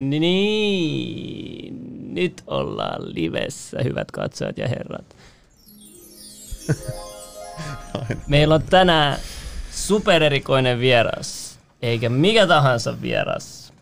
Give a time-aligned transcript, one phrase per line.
[0.00, 1.74] Niin,
[2.14, 5.16] nyt ollaan livessä, hyvät katsojat ja herrat.
[8.28, 9.18] Meillä on tänään
[9.70, 13.72] supererikoinen vieras, eikä mikä tahansa vieras,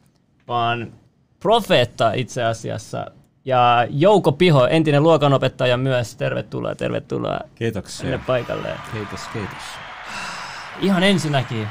[0.49, 0.93] vaan
[1.41, 3.07] profeetta itse asiassa.
[3.45, 8.11] Ja Jouko Piho, entinen luokanopettaja myös, tervetuloa, tervetuloa Kiitoksia.
[8.11, 8.69] tänne paikalle.
[8.93, 9.63] Kiitos, kiitos.
[10.81, 11.69] Ihan ensinnäkin,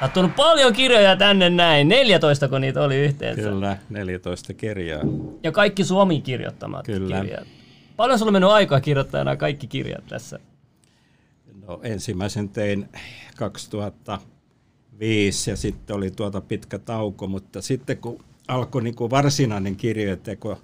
[0.00, 3.42] sä oot tullut paljon kirjoja tänne näin, 14 kun niitä oli yhteensä.
[3.42, 5.02] Kyllä, 14 kirjaa.
[5.42, 7.20] Ja kaikki Suomi kirjoittamat Kyllä.
[7.20, 7.46] kirjat.
[7.96, 10.38] Paljon sulla on mennyt aikaa kirjoittaa nämä kaikki kirjat tässä?
[11.66, 12.88] No, ensimmäisen tein
[13.36, 20.58] 2005 ja sitten oli tuota pitkä tauko, mutta sitten kun alkoi niin kuin varsinainen kirjoiteko,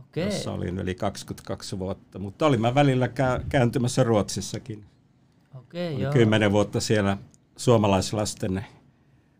[0.00, 0.24] Okei.
[0.24, 2.18] jossa olin yli 22 vuotta.
[2.18, 4.84] Mutta olin mä välillä kä- kääntymässä Ruotsissakin.
[5.58, 6.12] Okei, joo.
[6.12, 7.16] kymmenen vuotta siellä
[7.56, 8.64] suomalaislasten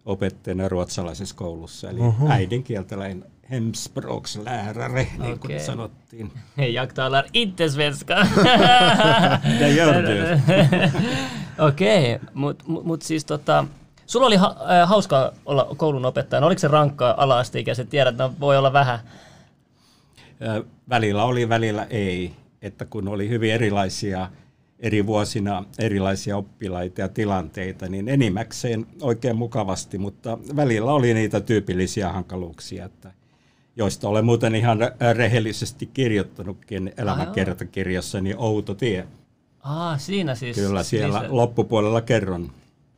[0.04, 2.30] opettajana ruotsalaisessa koulussa, eli uh-huh.
[2.30, 6.32] äidinkieltäläin hemspråkslärare, niin kuin sanottiin.
[6.56, 8.26] Jag talar inte svenska.
[9.58, 10.38] Det gör du.
[11.58, 13.64] Okei, mutta mut, mut siis tota,
[14.06, 16.46] sulla oli ha, äh, hauskaa olla koulun opettajana.
[16.46, 17.90] Oliko se rankkaa ala-asteikäiset?
[17.90, 18.98] Tiedät, että voi olla vähän.
[20.88, 22.32] Välillä oli, välillä ei.
[22.62, 24.28] Että kun oli hyvin erilaisia
[24.82, 32.12] eri vuosina erilaisia oppilaita ja tilanteita, niin enimmäkseen oikein mukavasti, mutta välillä oli niitä tyypillisiä
[32.12, 33.12] hankaluuksia, että
[33.76, 39.06] joista olen muuten ihan re- rehellisesti kirjoittanutkin elämänkertakirjassani niin Outo tie.
[39.60, 40.56] Ah, siinä siis.
[40.56, 42.50] Kyllä siellä Siis, loppupuolella kerron.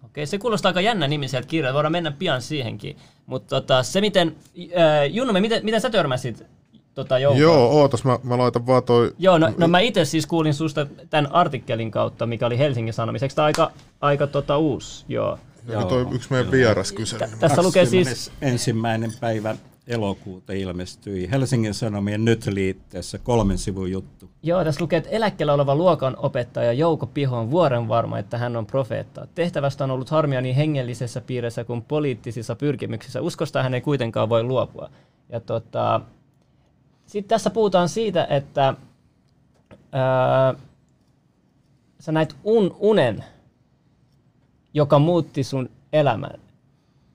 [0.05, 1.75] Okei, se kuulostaa aika jännä nimi sieltä.
[1.75, 2.97] Voidaan mennä pian siihenkin.
[3.27, 6.45] Mutta tota, se miten, äh, Junnume, miten, miten sä törmäsit
[6.95, 7.43] tota, Joukoon?
[7.43, 9.15] Joo, ootas, mä, mä laitan vaan toi...
[9.19, 13.25] Joo, no, no mä itse siis kuulin susta tämän artikkelin kautta, mikä oli Helsingin Sanomissa.
[13.25, 15.05] Eikö tämä aika, aika tota, uusi?
[15.09, 15.39] Joo.
[15.69, 17.25] Joo, toi yksi meidän vieras kyseli.
[17.41, 19.57] Tässä lukee siis, ensimmäinen päivä
[19.87, 24.31] elokuuta ilmestyi Helsingin Sanomien nyt-liitteessä kolmen sivun juttu.
[24.43, 28.57] joo, tässä lukee, että eläkkeellä oleva luokan opettaja Jouko Piho on vuoren varma, että hän
[28.57, 29.27] on profeetta.
[29.35, 33.21] Tehtävästä on ollut harmia niin hengellisessä piirissä kuin poliittisissa pyrkimyksissä.
[33.21, 34.91] Uskosta hän ei kuitenkaan voi luopua.
[35.29, 36.01] Ja tota,
[37.15, 38.75] sitten tässä puhutaan siitä, että
[39.93, 40.55] ää,
[42.01, 43.25] sä näit un, unen,
[44.75, 46.41] joka muutti sun elämän.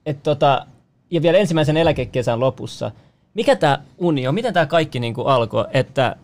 [0.06, 0.66] Et tota,
[1.12, 2.92] ja vielä ensimmäisen eläkekesän lopussa.
[3.34, 4.34] Mikä tämä uni on?
[4.34, 6.16] Miten tämä kaikki niinku alkoi, että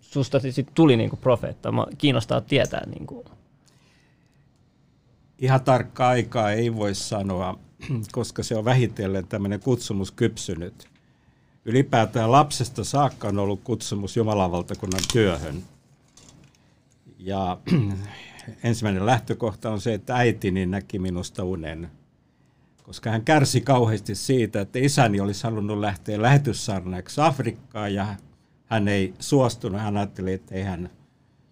[0.00, 1.72] susta sit tuli niinku profeetta?
[1.72, 2.86] Mä kiinnostaa tietää.
[2.86, 3.24] Niinku.
[5.38, 7.58] Ihan tarkkaa aikaa ei voi sanoa,
[8.12, 10.93] koska se on vähitellen tämmöinen kutsumus kypsynyt.
[11.64, 15.62] Ylipäätään lapsesta saakka on ollut kutsumus Jumalan valtakunnan työhön.
[17.18, 17.58] Ja
[18.64, 21.90] ensimmäinen lähtökohta on se, että äitini näki minusta unen.
[22.82, 28.14] Koska hän kärsi kauheasti siitä, että isäni olisi halunnut lähteä lähetyssarnaiksi Afrikkaan ja
[28.66, 29.80] hän ei suostunut.
[29.80, 30.90] Hän ajatteli, että ei hän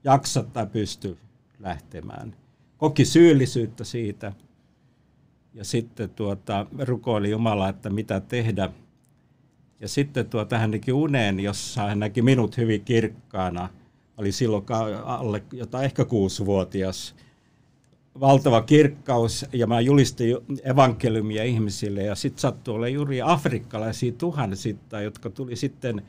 [0.05, 1.19] jaksa tai pysty
[1.59, 2.37] lähtemään.
[2.77, 4.33] Koki syyllisyyttä siitä
[5.55, 8.71] ja sitten tuota, rukoili Jumalaa, että mitä tehdä.
[9.82, 13.69] Ja sitten tuota, hän näki uneen, jossa hän näki minut hyvin kirkkaana.
[14.16, 14.65] Oli silloin
[15.04, 17.15] alle jotain ehkä kuusivuotias.
[18.20, 25.05] Valtava kirkkaus ja mä julistin ju- evankeliumia ihmisille ja sitten sattui olla juuri afrikkalaisia tuhansittain,
[25.05, 26.02] jotka tuli sitten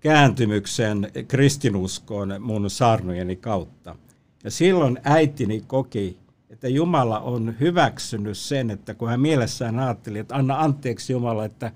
[0.00, 3.96] kääntymykseen kristinuskoon mun saarnojeni kautta.
[4.44, 6.18] Ja silloin äitini koki,
[6.50, 11.72] että Jumala on hyväksynyt sen, että kun hän mielessään ajatteli, että anna anteeksi Jumala, että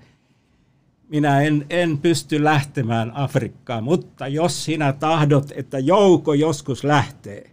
[1.09, 7.49] minä en, en pysty lähtemään Afrikkaan, mutta jos sinä tahdot, että jouko joskus lähtee,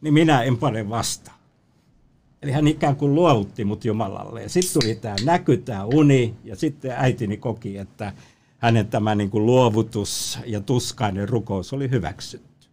[0.00, 1.38] niin minä en pane vastaan.
[2.42, 4.42] Eli hän ikään kuin luovutti mut Jumalalle.
[4.42, 8.12] Ja sitten tuli tämä näky, tämä uni, ja sitten äitini koki, että
[8.58, 12.68] hänen tämä niin kuin luovutus ja tuskainen rukous oli hyväksytty.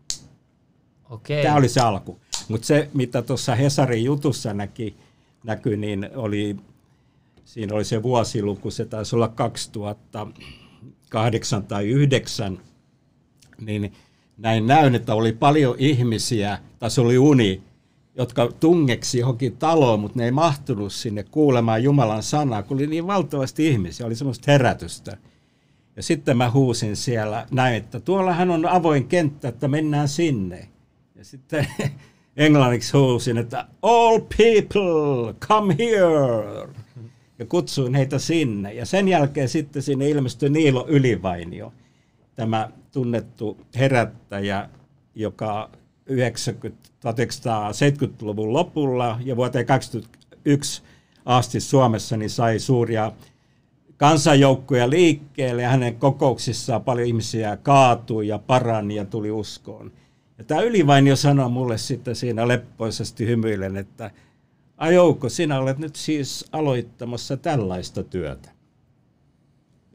[1.09, 1.43] Okei.
[1.43, 2.19] Tämä oli se alku.
[2.49, 4.95] Mutta se, mitä tuossa Hesarin jutussa näki,
[5.43, 6.55] näkyi, niin oli,
[7.51, 12.59] siinä oli se vuosiluku, se taisi olla 2008 tai 2009,
[13.61, 13.93] niin
[14.37, 17.63] näin näyn, että oli paljon ihmisiä, tai se oli uni,
[18.15, 23.07] jotka tungeksi johonkin taloon, mutta ne ei mahtunut sinne kuulemaan Jumalan sanaa, kun oli niin
[23.07, 25.17] valtavasti ihmisiä, oli semmoista herätystä.
[25.95, 30.67] Ja sitten mä huusin siellä näin, että tuollahan on avoin kenttä, että mennään sinne.
[31.15, 31.67] Ja sitten
[32.37, 36.80] englanniksi huusin, että all people, come here.
[37.41, 38.73] Ja kutsuin heitä sinne.
[38.73, 41.73] Ja sen jälkeen sitten sinne ilmestyi Niilo Ylivainio,
[42.35, 44.69] tämä tunnettu herättäjä,
[45.15, 45.69] joka
[46.05, 50.83] 90, 1970-luvun lopulla ja vuoteen 2021
[51.25, 53.11] asti Suomessa niin sai suuria
[53.97, 59.91] kansanjoukkoja liikkeelle ja hänen kokouksissaan paljon ihmisiä kaatui ja parani ja tuli uskoon.
[60.37, 64.11] Ja tämä Ylivainio sanoi mulle sitten siinä leppoisesti hymyillen, että
[64.81, 68.49] Ajouko, sinä olet nyt siis aloittamassa tällaista työtä.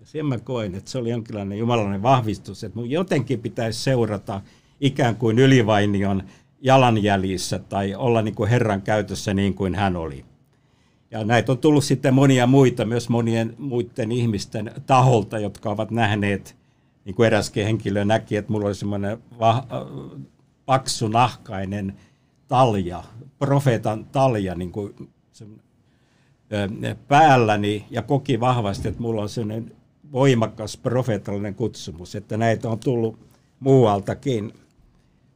[0.01, 4.41] Ja sen mä koin, että se oli jonkinlainen jumalainen vahvistus, että mun jotenkin pitäisi seurata
[4.81, 6.23] ikään kuin Ylivainion
[6.61, 10.25] jalanjäljissä tai olla niin kuin Herran käytössä niin kuin hän oli.
[11.11, 16.57] Ja näitä on tullut sitten monia muita, myös monien muiden ihmisten taholta, jotka ovat nähneet,
[17.05, 19.67] niin kuin eräskin henkilö näki, että mulla oli semmoinen va-
[20.67, 21.97] paksu nahkainen
[22.49, 23.03] talja,
[23.39, 24.95] profeetan talja niin kuin
[27.09, 29.73] päälläni ja koki vahvasti, että mulla on sellainen
[30.13, 33.19] voimakas profeetallinen kutsumus, että näitä on tullut
[33.61, 34.53] muualtakin.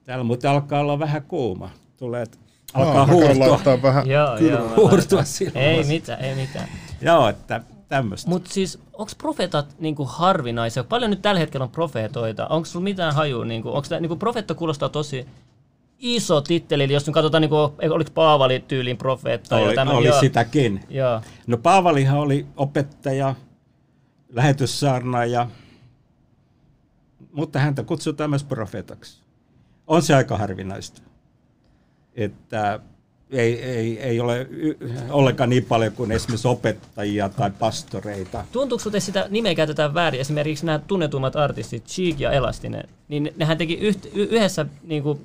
[0.05, 1.71] Täällä mutta alkaa olla vähän kuuma.
[1.97, 2.27] Tulee,
[2.75, 3.83] alkaa Aa, huurtua.
[3.83, 4.69] vähän Joo, joo.
[4.77, 5.23] huurtua.
[5.55, 6.69] Ei mitään, ei mitään.
[7.01, 8.31] Joo, että tämmöistä.
[8.31, 10.85] Mutta siis, onko profeetat niinku harvinaisia?
[10.85, 12.47] Paljon nyt tällä hetkellä on profeetoita.
[12.47, 13.45] Onko sulla mitään hajua?
[13.45, 15.27] Niinku, onko niinku profeetta kuulostaa tosi
[16.01, 17.57] iso titteli, eli jos nyt katsotaan, niinku,
[17.91, 19.57] oliko Paavali tyyliin profeetta?
[19.57, 20.81] oli, tämmönen- oli joo, sitäkin.
[20.91, 21.21] Joo.
[21.47, 23.35] No Paavalihan oli opettaja,
[24.33, 25.47] lähetyssaarnaaja,
[27.33, 29.21] mutta häntä kutsutaan myös profeetaksi.
[29.87, 31.03] On se aika harvinaista,
[32.15, 32.81] että
[33.31, 34.77] ei, ei, ei ole y-
[35.11, 38.45] ollenkaan niin paljon kuin esimerkiksi opettajia tai pastoreita.
[38.53, 40.21] Tuntuuko sinulle, sitä nimeä käytetään väärin?
[40.21, 45.21] Esimerkiksi nämä tunnetummat artistit, Cheek ja Elastinen, niin nehän teki yht, y- yhdessä niin kuin,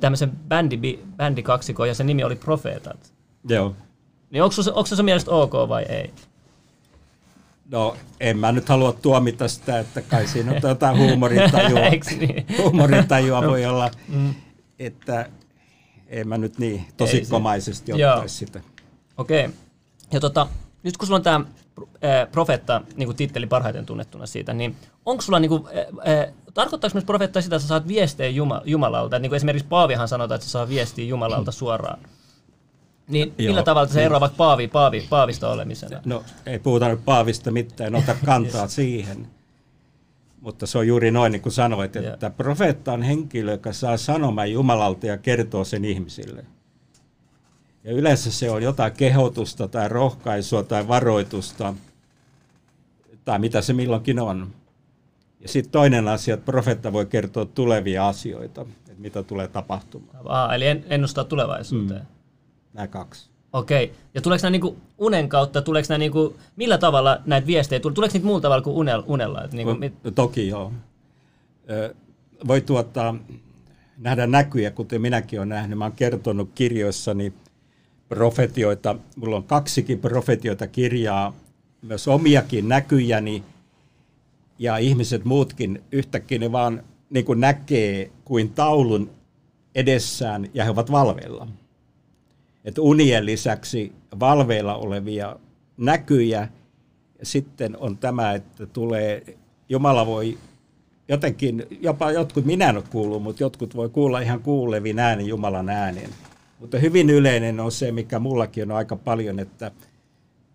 [0.00, 3.12] tämmöisen bändi, bändikaksikon ja sen nimi oli Profeetat.
[3.48, 3.74] Joo.
[4.30, 6.10] Niin onko se, onko se mielestä ok vai ei?
[7.70, 11.80] No, en mä nyt halua tuomita sitä, että kai siinä on jotain huumorintajua.
[12.18, 12.46] Niin?
[12.58, 13.90] huumorintajua voi olla,
[14.78, 15.28] että
[16.06, 18.12] en mä nyt niin tosikkomaisesti Joo.
[18.12, 18.60] ottaisi sitä.
[19.18, 19.48] Okei.
[20.12, 20.46] Ja tota,
[20.82, 21.44] nyt kun sulla on tämä
[22.32, 24.76] profeetta niin titteli parhaiten tunnettuna siitä, niin
[25.06, 25.64] onko sulla, niin kuin,
[26.08, 29.16] äh, tarkoittaako myös profeetta sitä, että sä saat viestejä Juma, Jumalalta?
[29.16, 31.98] Et niin kuin esimerkiksi Paavihan sanotaan, että sä saa viestiä Jumalalta suoraan.
[33.08, 33.48] Niin Joo.
[33.48, 36.00] millä tavalla se eroaa vaikka paavi, paavi, paavista olemisena?
[36.04, 39.26] No, ei puhuta nyt Paavista mitään, en ota kantaa siihen.
[40.40, 44.52] Mutta se on juuri noin, niin kuin sanoit, että profeetta on henkilö, joka saa sanomaan
[44.52, 46.44] Jumalalta ja kertoo sen ihmisille.
[47.84, 51.74] Ja yleensä se on jotain kehotusta tai rohkaisua tai varoitusta,
[53.24, 54.52] tai mitä se milloinkin on.
[55.40, 60.18] Ja sitten toinen asia, että profeetta voi kertoa tulevia asioita, että mitä tulee tapahtumaan.
[60.24, 62.00] Aa, eli en, ennustaa tulevaisuuteen.
[62.00, 62.06] Mm.
[62.72, 63.30] Nämä kaksi.
[63.52, 63.92] Okei.
[64.14, 67.94] Ja tuleeko nämä niinku unen kautta, tuleeko nämä niinku, millä tavalla näitä viestejä, tulee?
[67.94, 69.44] tuleeko niitä muulla tavalla kuin unel, unella?
[69.44, 70.72] Et niinku, mit, No, Toki joo.
[71.70, 71.94] Ö,
[72.46, 73.14] Voi tuottaa,
[73.98, 75.78] nähdä näkyjä, kuten minäkin olen nähnyt.
[75.78, 77.32] Mä olen kertonut kirjoissani
[78.08, 78.96] profetioita.
[79.16, 81.34] Mulla on kaksikin profetioita kirjaa,
[81.82, 83.42] myös omiakin näkyjäni.
[84.58, 89.10] Ja ihmiset muutkin yhtäkkiä ne vaan niin kuin näkee kuin taulun
[89.74, 91.48] edessään ja he ovat valveilla.
[92.64, 95.36] Että unien lisäksi valveilla olevia
[95.76, 96.48] näkyjä.
[97.22, 99.22] Sitten on tämä, että tulee,
[99.68, 100.38] Jumala voi
[101.08, 105.68] jotenkin, jopa jotkut, minä en ole kuullut, mutta jotkut voi kuulla ihan kuulevin äänen Jumalan
[105.68, 106.10] äänen.
[106.60, 109.70] Mutta hyvin yleinen on se, mikä mullakin on aika paljon, että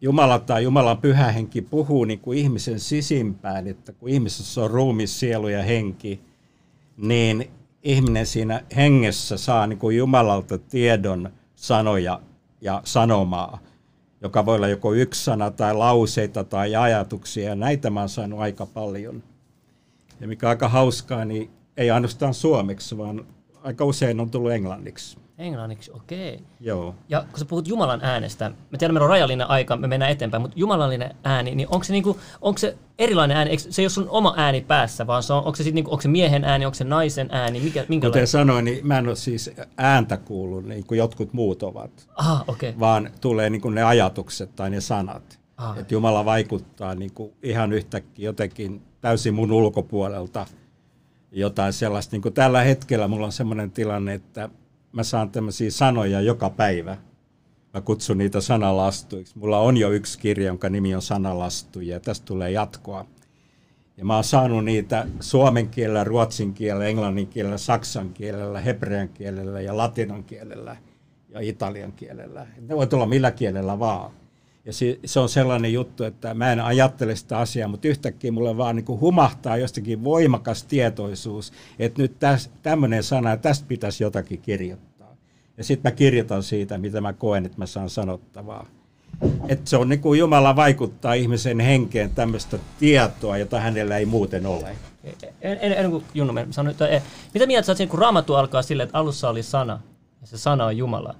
[0.03, 5.07] Jumala tai Jumalan pyhä henki puhuu niin kuin ihmisen sisimpään, että kun ihmisessä on ruumi,
[5.07, 6.21] sielu ja henki,
[6.97, 7.51] niin
[7.83, 12.19] ihminen siinä hengessä saa niin kuin Jumalalta tiedon, sanoja
[12.61, 13.59] ja sanomaa,
[14.21, 18.39] joka voi olla joko yksi sana tai lauseita tai ajatuksia, ja näitä mä oon saanut
[18.39, 19.23] aika paljon.
[20.19, 23.25] Ja mikä on aika hauskaa, niin ei ainoastaan suomeksi, vaan
[23.61, 25.22] aika usein on tullut englanniksi.
[25.37, 26.33] Englanniksi, okei.
[26.33, 26.45] Okay.
[26.59, 26.95] Joo.
[27.09, 30.41] Ja kun sä puhut Jumalan äänestä, me tiedämme, meillä on rajallinen aika, me mennään eteenpäin,
[30.41, 33.49] mutta jumalallinen ääni, niin onko se, niinku, onko se erilainen ääni?
[33.51, 35.91] Eikö se ei ole sun oma ääni päässä, vaan se on, onko, se sit niinku,
[35.91, 37.59] onko se miehen ääni, onko se naisen ääni?
[37.59, 38.11] Mikä, minkälainen?
[38.11, 42.43] Kuten sanoin, niin mä en ole siis ääntä kuullut niin kuin jotkut muut ovat, Aha.
[42.47, 42.73] Okay.
[42.79, 45.39] vaan tulee niin kuin ne ajatukset tai ne sanat.
[45.77, 50.45] Että Jumala vaikuttaa niin kuin ihan yhtäkkiä jotenkin täysin mun ulkopuolelta
[51.31, 52.15] jotain sellaista.
[52.15, 54.49] Niin kuin tällä hetkellä mulla on sellainen tilanne, että
[54.93, 56.97] mä saan tämmöisiä sanoja joka päivä.
[57.73, 59.39] Mä kutsun niitä sanalastuiksi.
[59.39, 63.05] Mulla on jo yksi kirja, jonka nimi on Sanalastu, ja tästä tulee jatkoa.
[63.97, 69.61] Ja mä oon saanut niitä suomen kielellä, ruotsin kielellä, englannin kielellä, saksan kielellä, hebrean kielellä
[69.61, 70.77] ja latinan kielellä
[71.29, 72.47] ja italian kielellä.
[72.67, 74.11] Ne voi tulla millä kielellä vaan.
[74.65, 78.57] Ja se, se on sellainen juttu, että mä en ajattele sitä asiaa, mutta yhtäkkiä mulle
[78.57, 84.41] vaan niin kuin humahtaa jostakin voimakas tietoisuus, että nyt täs, tämmöinen sana, tästä pitäisi jotakin
[84.41, 85.15] kirjoittaa.
[85.57, 88.65] Ja sitten mä kirjoitan siitä, mitä mä koen, että mä saan sanottavaa.
[89.47, 94.45] Että se on niin kuin Jumala vaikuttaa ihmisen henkeen tämmöistä tietoa, jota hänellä ei muuten
[94.45, 94.75] ole.
[95.41, 97.03] En, en, en kuin Junnu, sanon, että, eh,
[97.33, 99.79] mitä mieltä sä oot kun raamattu alkaa silleen, että alussa oli sana,
[100.21, 101.15] ja se sana on Jumala.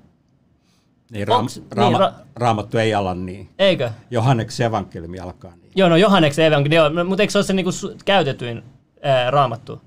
[1.14, 3.50] Niin, raam, Onks- raama, niin, ra- raamattu ei ala niin.
[3.60, 3.92] Eikö?
[4.12, 5.72] Johanneksen evankeliumi alkaa niin.
[5.76, 7.72] Joo, no Johanneksen evankeliumi, joo, mutta eikö se ole se niinku
[8.06, 8.64] käytetyin
[9.02, 9.82] ää, raamattu?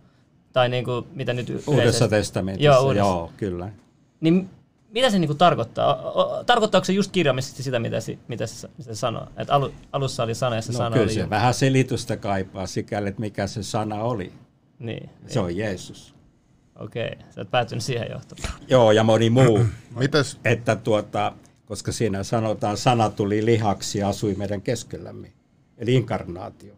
[0.53, 3.07] Tai niinku, mitä nyt y- Uudessa yleisesti- testamentissa, Joo, uudessa.
[3.09, 3.69] joo kyllä.
[4.21, 4.51] Niin
[4.91, 5.95] mitä se niinku tarkoittaa?
[6.03, 9.27] O- o- Tarkoittaako se just kirjaimellisesti sitä, mitä, si- mitä, se, mitä se sanoo?
[9.37, 11.31] Että alu, alussa oli sana ja se No sana kyllä oli se Jumala.
[11.31, 14.33] vähän selitystä kaipaa sikäli, että mikä se sana oli.
[14.79, 16.15] Niin, Se on Jeesus.
[16.79, 17.11] Okei.
[17.31, 18.53] Sä oot päätynyt siihen johtamaan.
[18.69, 19.61] Joo, ja moni muu.
[19.99, 21.33] Mites, että tuota,
[21.67, 25.33] koska siinä sanotaan, sana tuli lihaksi ja asui meidän keskellämme.
[25.79, 26.75] Eli inkarnaatio.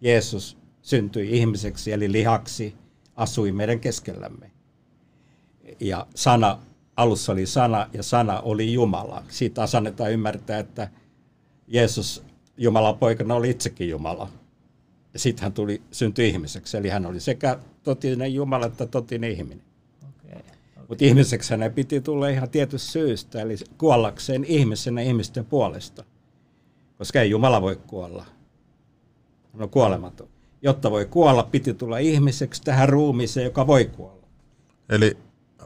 [0.00, 2.74] Jeesus syntyi ihmiseksi, eli lihaksi
[3.16, 4.50] asui meidän keskellämme.
[5.80, 6.58] Ja sana,
[6.96, 9.22] alussa oli sana ja sana oli Jumala.
[9.28, 10.88] Siitä taas annetaan ymmärtää, että
[11.66, 12.24] Jeesus
[12.56, 14.28] Jumalan poikana oli itsekin Jumala.
[15.12, 19.64] Ja sitten hän tuli, syntyi ihmiseksi, eli hän oli sekä totinen Jumala että totinen ihminen.
[20.08, 20.42] Okay.
[20.88, 26.04] Mutta ihmiseksi hänen piti tulla ihan tietystä syystä, eli kuollakseen ihmisenä ihmisten puolesta.
[26.98, 28.24] Koska ei Jumala voi kuolla.
[29.52, 30.28] Hän on kuolematon.
[30.62, 34.26] Jotta voi kuolla, piti tulla ihmiseksi tähän ruumiiseen, joka voi kuolla.
[34.88, 35.16] eli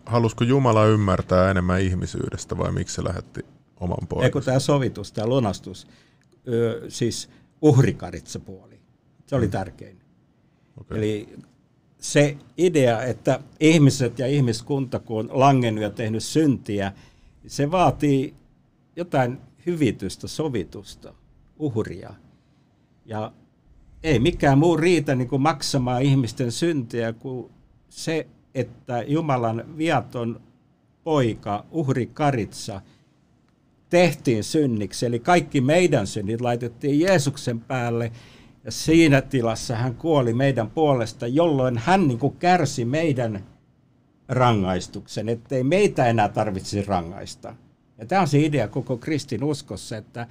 [0.07, 3.47] halusko Jumala ymmärtää enemmän ihmisyydestä vai miksi se lähetti
[3.81, 4.47] oman Eikö poikansa?
[4.47, 5.87] tämä sovitus, tämä lunastus,
[6.49, 7.31] ö, siis
[7.63, 8.81] uhrikaritsapuoli,
[9.27, 9.99] se oli tärkein.
[10.81, 10.99] Okei.
[10.99, 11.39] Eli
[11.99, 16.93] se idea, että ihmiset ja ihmiskunta, kun on langennut ja tehnyt syntiä,
[17.47, 18.35] se vaatii
[18.97, 21.15] jotain hyvitystä, sovitusta,
[21.59, 22.15] uhria.
[23.07, 23.33] Ja
[24.03, 27.51] ei mikään muu riitä niin kuin maksamaan ihmisten syntiä kuin
[27.89, 30.41] se, että Jumalan viaton
[31.05, 32.81] poika, uhri Karitsa,
[33.91, 35.07] tehtiin synniksi.
[35.07, 38.13] Eli kaikki meidän synnit laitettiin Jeesuksen päälle
[38.67, 43.45] ja siinä tilassa hän kuoli meidän puolesta, jolloin hän niin kuin kärsi meidän
[44.29, 47.55] rangaistuksen, ettei meitä enää tarvitsisi rangaista.
[47.99, 50.27] Ja tämä on se idea koko kristin uskossa, että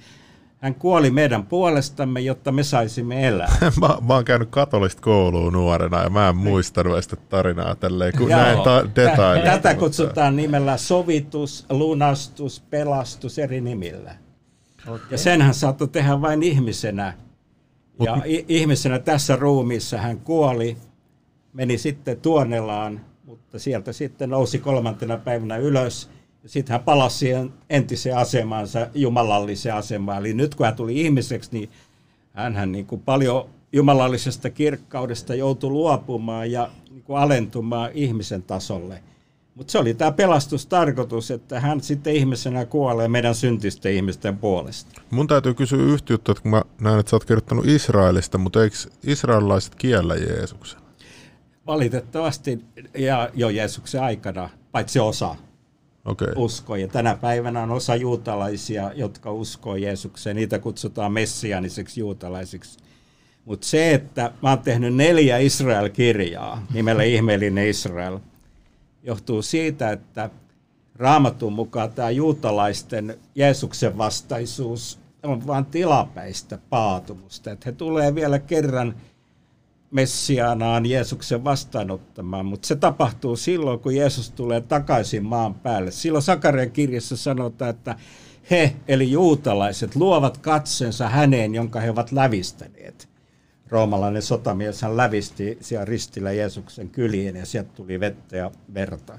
[0.58, 3.56] hän kuoli meidän puolestamme, jotta me saisimme elää.
[3.80, 8.12] mä, mä oon käynyt katolista kouluun nuorena ja mä en muistanut edes sitä tarinaa tälleen,
[8.18, 8.40] kun Joo.
[8.40, 9.44] näin ta- detailit.
[9.44, 14.14] Tätä mutta- kutsutaan nimellä sovitus, lunastus, pelastus eri nimillä.
[14.86, 15.06] Okay.
[15.10, 17.25] Ja sen hän saattoi tehdä vain ihmisenä.
[18.00, 20.76] Ja Mut- i- ihmisenä tässä ruumiissa hän kuoli,
[21.52, 26.10] meni sitten tuonelaan, mutta sieltä sitten nousi kolmantena päivänä ylös.
[26.42, 30.18] Ja sitten hän palasi siihen entiseen asemaansa, jumalalliseen asemaan.
[30.18, 31.70] Eli nyt kun hän tuli ihmiseksi, niin
[32.34, 39.02] hän niin kuin paljon jumalallisesta kirkkaudesta joutui luopumaan ja niin kuin alentumaan ihmisen tasolle.
[39.56, 45.00] Mutta se oli tämä pelastustarkoitus, että hän sitten ihmisenä kuolee meidän syntisten ihmisten puolesta.
[45.10, 48.64] Mun täytyy kysyä yhtä juttua, että kun mä näen, että sä oot kirjoittanut Israelista, mutta
[48.64, 50.80] eikö israelilaiset kiellä Jeesuksen?
[51.66, 52.64] Valitettavasti
[52.98, 55.36] ja jo Jeesuksen aikana, paitsi osa.
[56.04, 56.32] Okay.
[56.36, 56.80] uskoi.
[56.80, 60.36] Ja tänä päivänä on osa juutalaisia, jotka uskoo Jeesukseen.
[60.36, 62.78] Niitä kutsutaan messiaaniseksi juutalaisiksi.
[63.44, 68.18] Mutta se, että mä oon tehnyt neljä Israel-kirjaa nimellä Ihmeellinen Israel,
[69.06, 70.30] johtuu siitä, että
[70.94, 77.50] raamatun mukaan tämä juutalaisten Jeesuksen vastaisuus on vain tilapäistä paatumusta.
[77.50, 78.94] Että he tulee vielä kerran
[79.90, 85.90] Messiaanaan Jeesuksen vastaanottamaan, mutta se tapahtuu silloin, kun Jeesus tulee takaisin maan päälle.
[85.90, 87.96] Silloin Sakarian kirjassa sanotaan, että
[88.50, 93.08] he, eli juutalaiset, luovat katsensa häneen, jonka he ovat lävistäneet.
[93.68, 99.18] Roomalainen sotamies hän lävisti siellä ristillä Jeesuksen kyliin ja sieltä tuli vettä ja verta.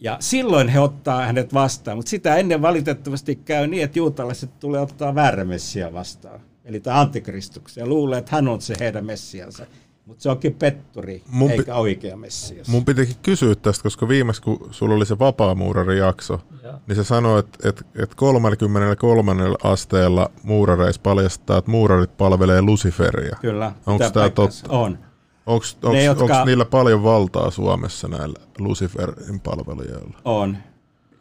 [0.00, 4.80] Ja silloin he ottaa hänet vastaan, mutta sitä ennen valitettavasti käy niin, että juutalaiset tulee
[4.80, 6.40] ottaa väärä messia vastaan.
[6.64, 9.66] Eli tämä antikristuksen ja luulee, että hän on se heidän messiansa.
[10.10, 12.68] Mutta se onkin petturi, mun eikä oikea messias.
[12.68, 16.80] Mun pitikin kysyä tästä, koska viimeksi kun sulla oli se vapaamuurari jakso, ja.
[16.86, 23.36] niin se sanoi, että et, et 33 asteella muurareis paljastaa, että muurarit palvelee Luciferia.
[23.40, 23.72] Kyllä.
[23.86, 24.68] Onko tämä totta?
[24.68, 24.98] On.
[25.46, 26.44] Onko ne, jotka...
[26.44, 30.18] niillä paljon valtaa Suomessa näillä Luciferin palvelijoilla?
[30.24, 30.56] On.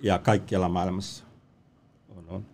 [0.02, 1.24] Ja kaikkialla maailmassa.
[2.18, 2.46] On, on.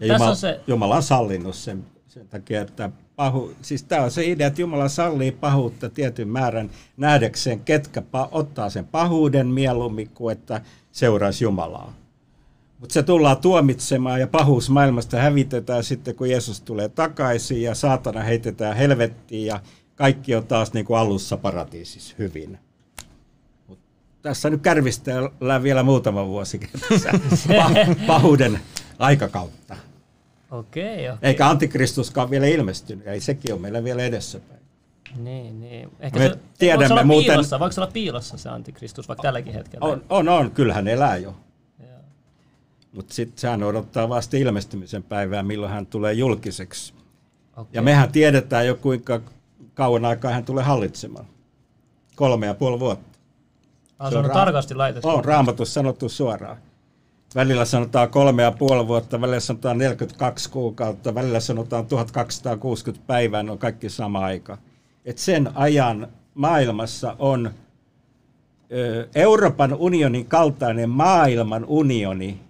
[0.00, 0.60] Ja Jumala, on se...
[0.66, 4.88] Jumala on sallinut sen, sen takia, että pahu, siis tämä on se idea, että Jumala
[4.88, 10.60] sallii pahuutta tietyn määrän nähdäkseen, ketkä pa- ottaa sen pahuuden mieluummin kuin että
[10.92, 11.94] seuraisi Jumalaa.
[12.78, 18.22] Mutta se tullaan tuomitsemaan ja pahuus maailmasta hävitetään sitten, kun Jeesus tulee takaisin ja saatana
[18.22, 19.60] heitetään helvettiin ja
[19.94, 22.58] kaikki on taas niin kuin alussa paratiisissa hyvin.
[23.66, 23.78] Mut
[24.22, 26.60] tässä nyt kärvistellään vielä muutama vuosi
[28.06, 28.60] pahuuden
[28.98, 29.87] aikakautta.
[30.50, 31.28] Okei, okei.
[31.28, 34.60] Eikä antikristuskaan vielä ilmestynyt, ei sekin on meillä vielä edessäpäin.
[35.16, 35.90] Niin, niin.
[36.00, 37.30] Ehkä Me se, tiedämme voiko se olla muuten...
[37.30, 39.86] Piilossa, voiko se olla piilossa se antikristus vaikka tälläkin hetkellä?
[39.86, 41.34] On, on, on kyllähän elää jo.
[42.92, 46.94] Mutta sitten sehän odottaa vasta ilmestymisen päivää, milloin hän tulee julkiseksi.
[47.52, 47.70] Okay.
[47.72, 49.20] Ja mehän tiedetään jo, kuinka
[49.74, 51.26] kauan aikaa hän tulee hallitsemaan.
[52.16, 53.18] Kolme ja puoli vuotta.
[53.98, 55.08] Ah, se on, on ra- tarkasti laitettu.
[55.08, 56.56] On raamatussa sanottu suoraan.
[57.34, 63.58] Välillä sanotaan kolme ja puoli vuotta, välillä sanotaan 42 kuukautta, välillä sanotaan 1260 päivää, on
[63.58, 64.58] kaikki sama aika.
[65.04, 67.50] Et sen ajan maailmassa on
[69.14, 72.40] Euroopan unionin kaltainen maailman unioni,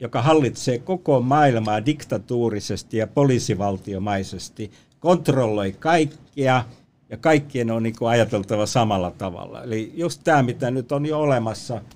[0.00, 6.64] joka hallitsee koko maailmaa diktatuurisesti ja poliisivaltiomaisesti, kontrolloi kaikkia
[7.10, 9.62] ja kaikkien on niin ajateltava samalla tavalla.
[9.62, 11.80] Eli just tämä, mitä nyt on jo olemassa–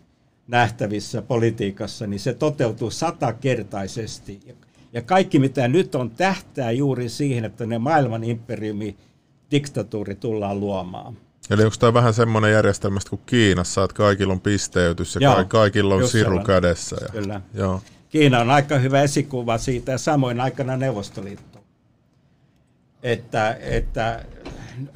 [0.49, 4.41] nähtävissä politiikassa, niin se toteutuu satakertaisesti.
[4.93, 8.97] Ja kaikki, mitä nyt on, tähtää juuri siihen, että ne maailman imperiumi
[9.51, 11.17] diktatuuri tullaan luomaan.
[11.51, 15.95] Eli onko tämä vähän semmoinen järjestelmä kuin Kiinassa, että kaikilla on pisteytys ja Joo, kaikilla
[15.95, 16.97] on siru kädessä?
[17.01, 17.41] Ja, kyllä.
[17.55, 17.83] Joo.
[18.09, 21.59] Kiina on aika hyvä esikuva siitä ja samoin aikana Neuvostoliitto.
[23.03, 24.25] Että, että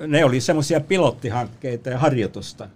[0.07, 2.69] ne oli semmoisia pilottihankkeita ja harjoitusta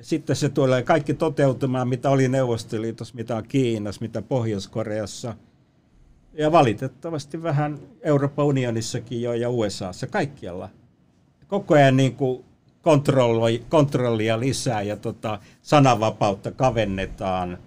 [0.00, 5.34] sitten se tulee kaikki toteutumaan, mitä oli Neuvostoliitossa, mitä on Kiinassa, mitä Pohjois-Koreassa.
[6.32, 10.68] Ja valitettavasti vähän Euroopan unionissakin jo ja USAssa, kaikkialla.
[11.48, 12.44] Koko ajan niin kuin
[13.68, 17.58] kontrollia lisää ja tota, sananvapautta kavennetaan.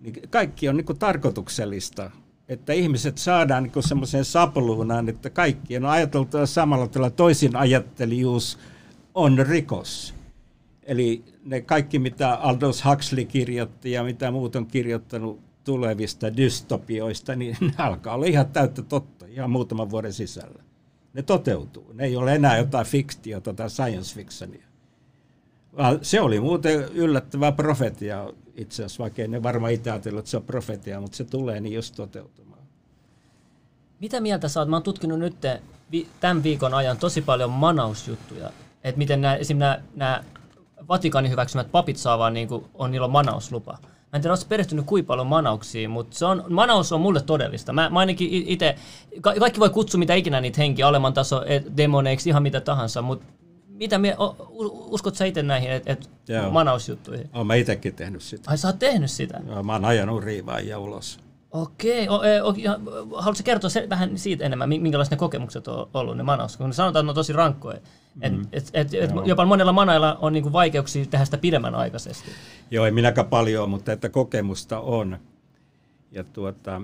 [0.00, 2.10] Niin kaikki on niin kuin tarkoituksellista,
[2.48, 7.10] että ihmiset saadaan niin semmoiseen sapluunaan, että kaikki on ajateltu samalla tavalla.
[7.10, 8.58] Toisin ajattelijuus
[9.14, 10.15] on rikos.
[10.86, 17.56] Eli ne kaikki, mitä Aldous Huxley kirjoitti ja mitä muut on kirjoittanut tulevista dystopioista, niin
[17.66, 20.62] ne alkaa olla ihan täyttä totta ihan muutaman vuoden sisällä.
[21.14, 21.92] Ne toteutuu.
[21.92, 24.66] Ne ei ole enää jotain fiktiota tai science fictionia.
[26.02, 30.42] Se oli muuten yllättävä profetia itse asiassa, vaikka ne varmaan itse ajatellut, että se on
[30.42, 32.62] profetia, mutta se tulee niin just toteutumaan.
[34.00, 34.68] Mitä mieltä sä oot?
[34.68, 35.36] Mä oon tutkinut nyt
[36.20, 38.50] tämän viikon ajan tosi paljon manausjuttuja.
[38.84, 40.24] Että miten nämä, esimerkiksi nämä, nämä
[40.88, 43.78] Vatikanin hyväksymät papit saa vaan niin kuin, on niillä on manauslupa.
[43.82, 47.72] Mä en tiedä, oletko perehtynyt kuinka paljon manauksiin, mutta se on, manaus on mulle todellista.
[47.72, 48.76] Mä, mä ainakin itse,
[49.20, 53.02] ka, kaikki voi kutsua mitä ikinä niitä henkiä, oleman taso, et, demoneiksi, ihan mitä tahansa,
[53.02, 53.26] mutta
[53.68, 54.16] mitä mie,
[54.90, 56.10] uskot sä itse näihin et, et
[56.50, 57.30] manausjuttuihin?
[57.34, 58.50] Olen mä itsekin tehnyt sitä.
[58.50, 59.40] Ai sä oot tehnyt sitä?
[59.46, 61.18] Joo, mä oon ajanut riivaajia ulos.
[61.50, 62.40] Okei, o, e,
[63.16, 66.56] haluatko kertoa se, vähän siitä enemmän, minkälaiset ne kokemukset on ollut, ne manaus?
[66.56, 67.78] Kun sanotaan, että ne on tosi rankkoja.
[68.20, 68.46] Et, mm.
[68.52, 72.30] et, et, et jopa monella manailla on niinku vaikeuksia tehdä sitä pidemmän aikaisesti.
[72.70, 75.18] Joo, ei minäkään paljon, mutta että kokemusta on.
[76.12, 76.82] Ja tuota,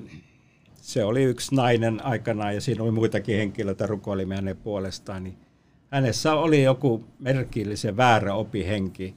[0.75, 5.25] se oli yksi nainen aikanaan ja siinä oli muitakin henkilöitä rukoilimme hänen puolestaan.
[5.25, 5.37] Niin
[5.91, 9.15] hänessä oli joku merkillisen väärä opihenki.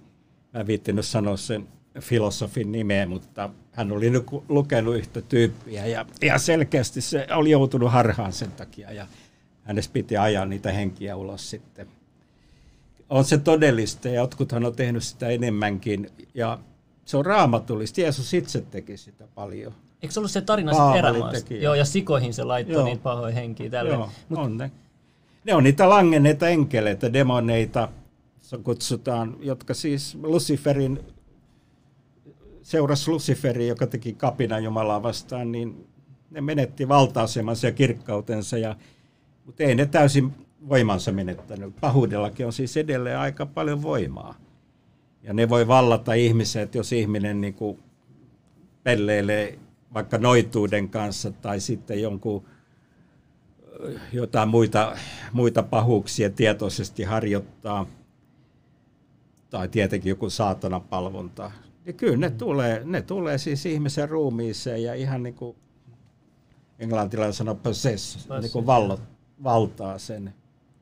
[0.53, 1.67] Mä en viittinyt sanoa sen
[1.99, 4.11] filosofin nimeä, mutta hän oli
[4.49, 9.07] lukenut yhtä tyyppiä ja, ja selkeästi se oli joutunut harhaan sen takia ja
[9.63, 11.87] hänestä piti ajaa niitä henkiä ulos sitten.
[13.09, 16.59] On se todellista ja jotkuthan on tehnyt sitä enemmänkin ja
[17.05, 18.01] se on raamatullista.
[18.01, 19.73] Jeesus itse teki sitä paljon.
[20.01, 21.53] Eikö se ollut se tarina sitten erämaasta?
[21.53, 23.69] Joo, ja sikoihin se laittoi niin pahoja henkiä.
[23.69, 23.93] Tälle.
[23.93, 24.39] Joo, Mut...
[24.39, 24.71] on ne.
[25.43, 27.89] Ne on niitä langenneita enkeleitä, demoneita,
[28.63, 30.99] kutsutaan, jotka siis Luciferin
[32.65, 35.87] seurasi Luciferi, joka teki kapina Jumalaa vastaan, niin
[36.31, 38.75] ne menetti valta-asemansa ja kirkkautensa, ja,
[39.45, 40.33] mutta ei ne täysin
[40.69, 41.75] voimansa menettänyt.
[41.81, 44.35] Pahuudellakin on siis edelleen aika paljon voimaa.
[45.23, 47.79] Ja ne voi vallata ihmiset, jos ihminen niin kuin
[48.83, 49.59] pelleilee
[49.93, 52.45] vaikka noituuden kanssa tai sitten jonkun
[54.13, 54.97] jotain muita,
[55.33, 57.85] muita pahuuksia tietoisesti harjoittaa,
[59.49, 61.51] tai tietenkin joku saatanapalvonta.
[61.85, 65.57] Ja kyllä ne tulee, ne tulee siis ihmisen ruumiiseen ja ihan niin kuin
[66.79, 68.99] englantilainen sanoo possess, niin kuin vallo,
[69.43, 70.33] valtaa sen.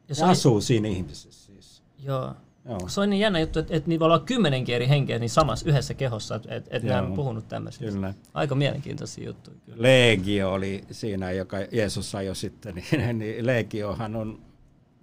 [0.09, 1.83] Ja se asuu siinä ihmisessä siis.
[2.03, 2.33] Joo.
[2.65, 2.79] Joo.
[2.87, 5.69] Se on niin jännä juttu, että, että niitä voi olla kymmenenkin eri henkeä niin samassa
[5.69, 7.85] yhdessä kehossa, että, että nämä on puhunut tämmöisestä.
[7.85, 8.13] Kyllä.
[8.33, 9.57] Aika mielenkiintoisia juttuja.
[9.65, 9.81] Kyllä.
[9.81, 14.41] Legio oli siinä, joka Jeesus ajoi sitten, niin, niin Legiohan on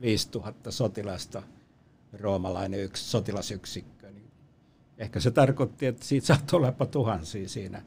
[0.01, 1.43] 5000 sotilasta,
[2.13, 3.90] roomalainen yksi sotilasyksikkö.
[5.01, 7.83] Ehkä se tarkoitti, että siitä saattoi olla tuhansia siinä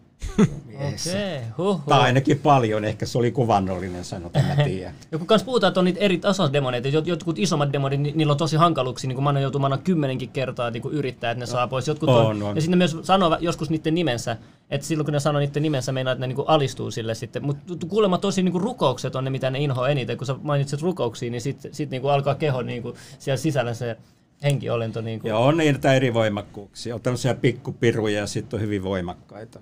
[0.74, 4.96] Okei, okay, Tai ainakin paljon, ehkä se oli kuvannollinen sanotaan, mä tiedän.
[5.12, 8.56] ja kun kanssa puhutaan, että on niitä eri tasodemoneita, jotkut isommat demonit, niillä on tosi
[8.56, 11.88] hankaluuksia, niin kuin mä oon joutunut kymmenenkin kertaa niin kuin yrittää, että ne saa pois.
[11.88, 12.56] Jotkut on, on, on.
[12.56, 14.38] Ja sitten myös sanoo joskus niiden nimensä,
[14.70, 17.46] että silloin kun ne sanoo niiden nimensä, meinaa, että ne niin kuin alistuu sille sitten.
[17.46, 20.18] Mutta kuulemma tosi niin kuin rukoukset on ne, mitä ne inhoa eniten.
[20.18, 23.74] Kun sä mainitsit rukouksia, niin sitten sit niin kuin alkaa keho niin kuin siellä sisällä
[23.74, 23.98] se
[24.44, 25.02] henkiolento.
[25.02, 25.30] Niin kuin.
[25.30, 26.96] Joo, on niitä eri voimakkuuksia.
[26.96, 29.60] On tämmöisiä pikkupiruja ja sitten on hyvin voimakkaita.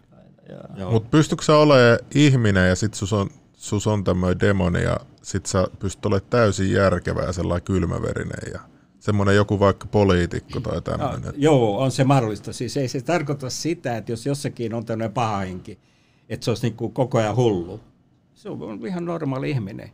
[0.91, 5.46] Mutta pystytkö sä olemaan ihminen ja sit sus on, sus on tämmöinen demoni ja sit
[5.46, 8.60] sä pystyt olemaan täysin järkevä ja sellainen kylmäverinen ja
[9.00, 11.22] semmoinen joku vaikka poliitikko tai tämmöinen.
[11.22, 12.54] No, joo, on se mahdollista.
[12.54, 15.80] Siis ei se tarkoita sitä, että jos jossakin on tämmöinen paha henki,
[16.30, 17.80] että se olisi niin kuin koko ajan hullu.
[18.34, 19.91] Se on ihan normaali ihminen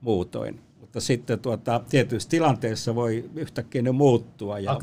[0.00, 0.60] muutoin.
[0.92, 4.58] Mutta sitten tuota, tietyissä tilanteissa voi yhtäkkiä ne muuttua.
[4.58, 4.78] Ja,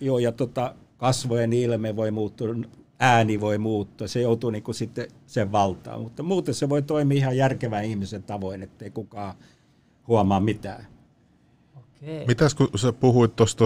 [0.00, 2.48] joo, ja tuota, kasvojen ilme voi muuttua,
[2.98, 6.00] ääni voi muuttua, se joutuu niin kuin sitten sen valtaan.
[6.00, 9.34] Mutta muuten se voi toimia ihan järkevän ihmisen tavoin, ettei kukaan
[10.08, 10.86] huomaa mitään.
[11.76, 12.26] Okei.
[12.26, 13.64] Mitäs kun sä puhuit tuosta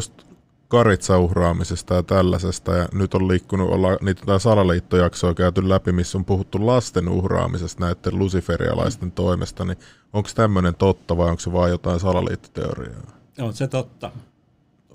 [0.74, 6.66] karitsauhraamisesta ja tällaisesta, ja nyt on liikkunut, olla niitä salaliittojaksoa käyty läpi, missä on puhuttu
[6.66, 9.12] lasten uhraamisesta näiden luciferialaisten mm.
[9.12, 9.78] toimesta, niin
[10.12, 13.02] onko tämmöinen totta vai onko se vain jotain salaliittoteoriaa?
[13.40, 14.10] On se totta.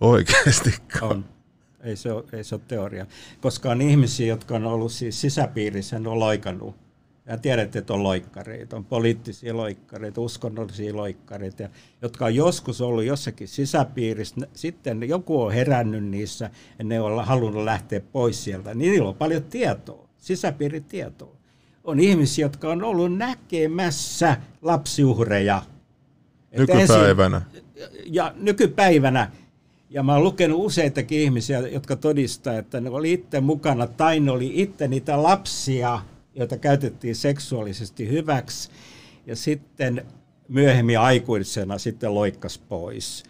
[0.01, 0.73] Oikeasti.
[1.01, 1.25] On.
[1.83, 3.05] Ei se, ole, ei se ole teoria.
[3.41, 6.75] Koska on ihmisiä, jotka on ollut siis sisäpiirissä, ne on loikannut.
[7.29, 11.69] Ja tiedätte, että on loikkareita, on poliittisia loikkareita, uskonnollisia loikkareita,
[12.01, 14.47] jotka on joskus ollut jossakin sisäpiirissä.
[14.53, 18.73] Sitten joku on herännyt niissä ja ne on halunnut lähteä pois sieltä.
[18.73, 21.35] Niin niillä on paljon tietoa, sisäpiiritietoa.
[21.83, 25.61] On ihmisiä, jotka on ollut näkemässä lapsiuhreja.
[26.57, 27.41] Nykypäivänä.
[28.05, 29.31] ja nykypäivänä
[29.89, 34.31] ja mä oon lukenut useitakin ihmisiä, jotka todistaa, että ne oli itse mukana tai ne
[34.31, 35.99] oli itse niitä lapsia,
[36.35, 38.69] joita käytettiin seksuaalisesti hyväksi.
[39.25, 40.05] Ja sitten
[40.47, 43.23] myöhemmin aikuisena sitten loikkas pois.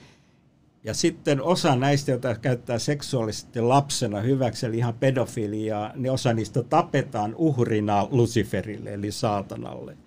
[0.84, 6.64] Ja sitten osa näistä, joita käyttää seksuaalisesti lapsena hyväksi, eli ihan pedofiliaa, niin osa niistä
[6.64, 9.98] tapetaan uhrina Luciferille, eli saatanalle.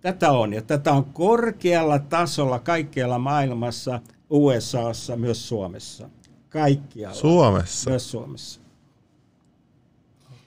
[0.00, 6.10] Tätä on, ja tätä on korkealla tasolla kaikkialla maailmassa– USAssa, myös Suomessa.
[6.48, 7.16] Kaikkialla.
[7.16, 7.90] Suomessa?
[7.90, 8.59] Myös Suomessa.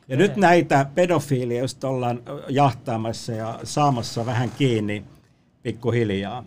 [0.07, 5.03] Ja nyt näitä pedofiilia, joista ollaan jahtaamassa ja saamassa vähän kiinni
[5.63, 6.43] pikkuhiljaa.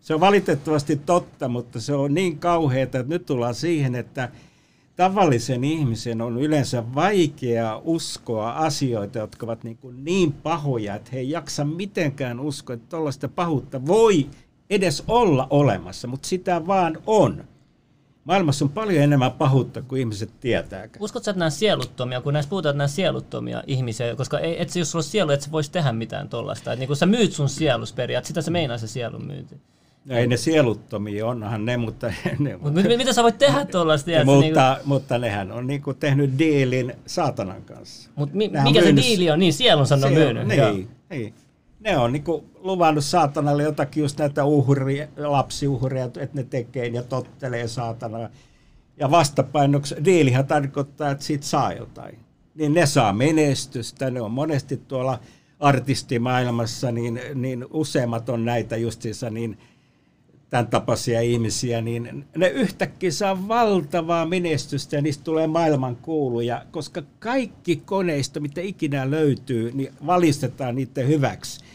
[0.00, 4.28] Se on valitettavasti totta, mutta se on niin kauheaa, että nyt tullaan siihen, että
[4.96, 11.18] tavallisen ihmisen on yleensä vaikea uskoa asioita, jotka ovat niin, kuin niin pahoja, että he
[11.18, 14.26] ei jaksa mitenkään uskoa, että tuollaista pahuutta voi
[14.70, 17.44] edes olla olemassa, mutta sitä vaan on.
[18.26, 20.88] Maailmassa on paljon enemmän pahuutta kuin ihmiset tietää.
[21.00, 24.90] Uskotko että nämä sieluttomia, kun näissä puhutaan, että nämä sieluttomia ihmisiä, koska ei, et jos
[24.90, 26.76] sulla olisi sielu, et sä voisi tehdä mitään tuollaista.
[26.76, 29.60] Niin kun sä myyt sun sielus periaatteessa, sitä se meinaa se sielun myynti.
[30.04, 32.12] No ei ne sieluttomia, onhan ne, mutta...
[32.38, 34.10] Ne, Mut mit, mitä sä voit tehdä tuollaista?
[34.24, 34.64] mutta, niin kuin...
[34.84, 38.10] mutta nehän on niin kuin tehnyt diilin saatanan kanssa.
[38.14, 39.38] Mutta mi, mikä se diili on?
[39.38, 40.48] Niin, sielun on myynyt.
[40.48, 41.34] Niin, niin
[41.86, 47.68] ne on niinku luvannut saatanalle jotakin just näitä uhria, lapsiuhreja, että ne tekee ja tottelee
[47.68, 48.30] saatana.
[48.96, 52.18] Ja vastapainoksi diilihän tarkoittaa, että siitä saa jotain.
[52.54, 55.18] Niin ne saa menestystä, ne on monesti tuolla
[55.60, 59.58] artistimaailmassa, niin, niin useimmat on näitä justiinsa niin
[60.50, 67.02] tämän tapaisia ihmisiä, niin ne yhtäkkiä saa valtavaa menestystä ja niistä tulee maailman kuuluja, koska
[67.18, 71.65] kaikki koneisto, mitä ikinä löytyy, niin valistetaan niiden hyväksi.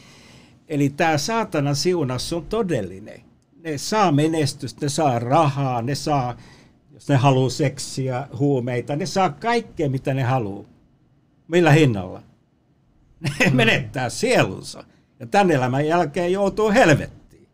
[0.71, 3.21] Eli tämä saatanan siunaus on todellinen.
[3.63, 6.37] Ne saa menestystä, ne saa rahaa, ne saa,
[6.93, 10.65] jos ne haluaa seksiä, huumeita, ne saa kaikkea, mitä ne haluaa.
[11.47, 12.23] Millä hinnalla?
[13.39, 14.83] Ne menettää sielunsa.
[15.19, 17.47] Ja tämän elämän jälkeen joutuu helvettiin.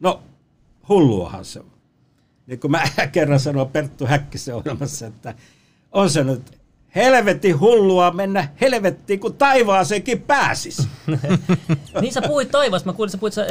[0.00, 0.22] No,
[0.88, 1.72] hulluahan se on.
[2.46, 5.34] Niin kuin mä kerran sanoin Perttu Häkkisen ohjelmassa, että
[5.92, 6.57] on se nyt
[6.98, 10.88] helvetin hullua mennä helvettiin, kun taivaaseenkin pääsis.
[12.00, 13.46] niin sä puhuit taivaasta, mä kuulin, sä puhuit, sä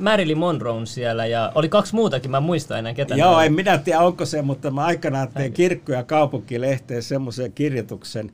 [0.00, 3.14] Marilyn Monroe siellä ja oli kaksi muutakin, mä muistan enää ketä.
[3.14, 8.32] Joo, en minä tiedä onko se, mutta mä aikanaan tein kirkko- ja kaupunkilehteen semmoisen kirjoituksen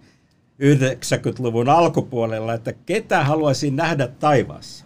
[0.63, 4.85] 90-luvun alkupuolella, että ketä haluaisin nähdä taivaassa.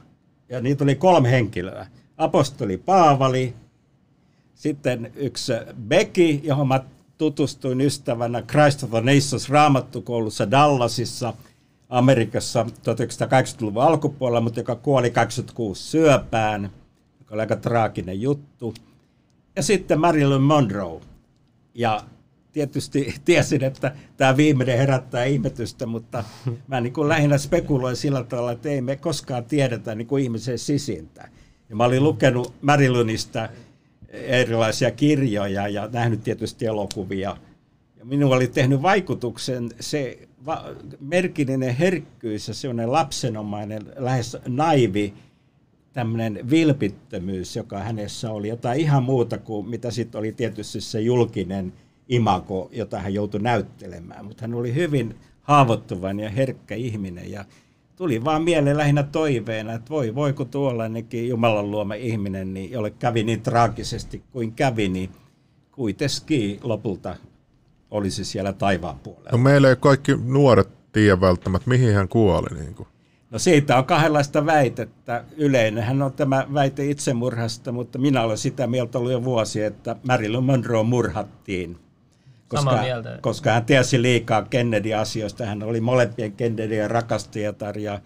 [0.49, 1.87] Ja niitä oli kolme henkilöä.
[2.19, 3.55] Apostoli Paavali,
[4.55, 5.53] sitten yksi
[5.89, 6.81] Becky, johon mä
[7.19, 11.35] tutustuin ystävänä Christ of the Nations raamattukoulussa Dallasissa
[11.89, 16.71] Amerikassa 1980-luvun alkupuolella, mutta joka kuoli 26 syöpään,
[17.19, 18.75] joka oli aika traaginen juttu.
[19.57, 21.01] Ja sitten Marilyn Monroe.
[21.75, 22.01] Ja
[22.53, 26.25] tietysti tiesin, että tämä viimeinen herättää ihmetystä, mutta
[26.69, 30.59] mä niin kuin lähinnä spekuloin sillä tavalla, että ei me koskaan tiedetä niin kuin ihmisen
[30.59, 31.29] sisintä.
[31.69, 33.49] Ja mä olin lukenut Marilynistä
[34.11, 37.37] erilaisia kirjoja ja nähnyt tietysti elokuvia.
[37.99, 40.65] Ja minulla oli tehnyt vaikutuksen se va-
[41.01, 45.15] merkillinen herkkyys ja sellainen lapsenomainen, lähes naivi
[45.93, 51.73] tämmöinen vilpittömyys, joka hänessä oli jotain ihan muuta kuin mitä sitten oli tietysti se julkinen
[52.09, 54.25] imago, jota hän joutui näyttelemään.
[54.25, 57.45] Mutta hän oli hyvin haavoittuvainen ja herkkä ihminen ja
[57.97, 62.91] tuli vaan mieleen lähinnä toiveena, että voi, voi kun tuollainenkin Jumalan luoma ihminen, niin jolle
[62.91, 65.11] kävi niin traagisesti kuin kävi, niin
[65.73, 67.17] kuitenkin lopulta
[67.91, 69.31] olisi siellä taivaan puolella.
[69.33, 72.59] No meillä ei kaikki nuoret tiedä välttämättä, mihin hän kuoli.
[72.61, 72.89] Niin kuin.
[73.31, 75.25] No siitä on kahdenlaista väitettä.
[75.37, 80.45] Yleinenhän on tämä väite itsemurhasta, mutta minä olen sitä mieltä ollut jo vuosi, että Marilyn
[80.45, 81.79] Monroe murhattiin
[82.49, 83.19] koska, mieltä.
[83.21, 85.47] koska hän tiesi liikaa Kennedy-asioista.
[85.47, 88.01] Hän oli molempien Kennedyn rakastajatar ja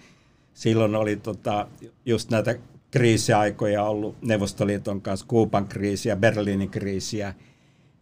[0.55, 1.67] silloin oli tota,
[2.07, 2.55] just näitä
[2.91, 7.35] kriisiaikoja ollut Neuvostoliiton kanssa, Kuuban kriisiä, Berliinin kriisiä.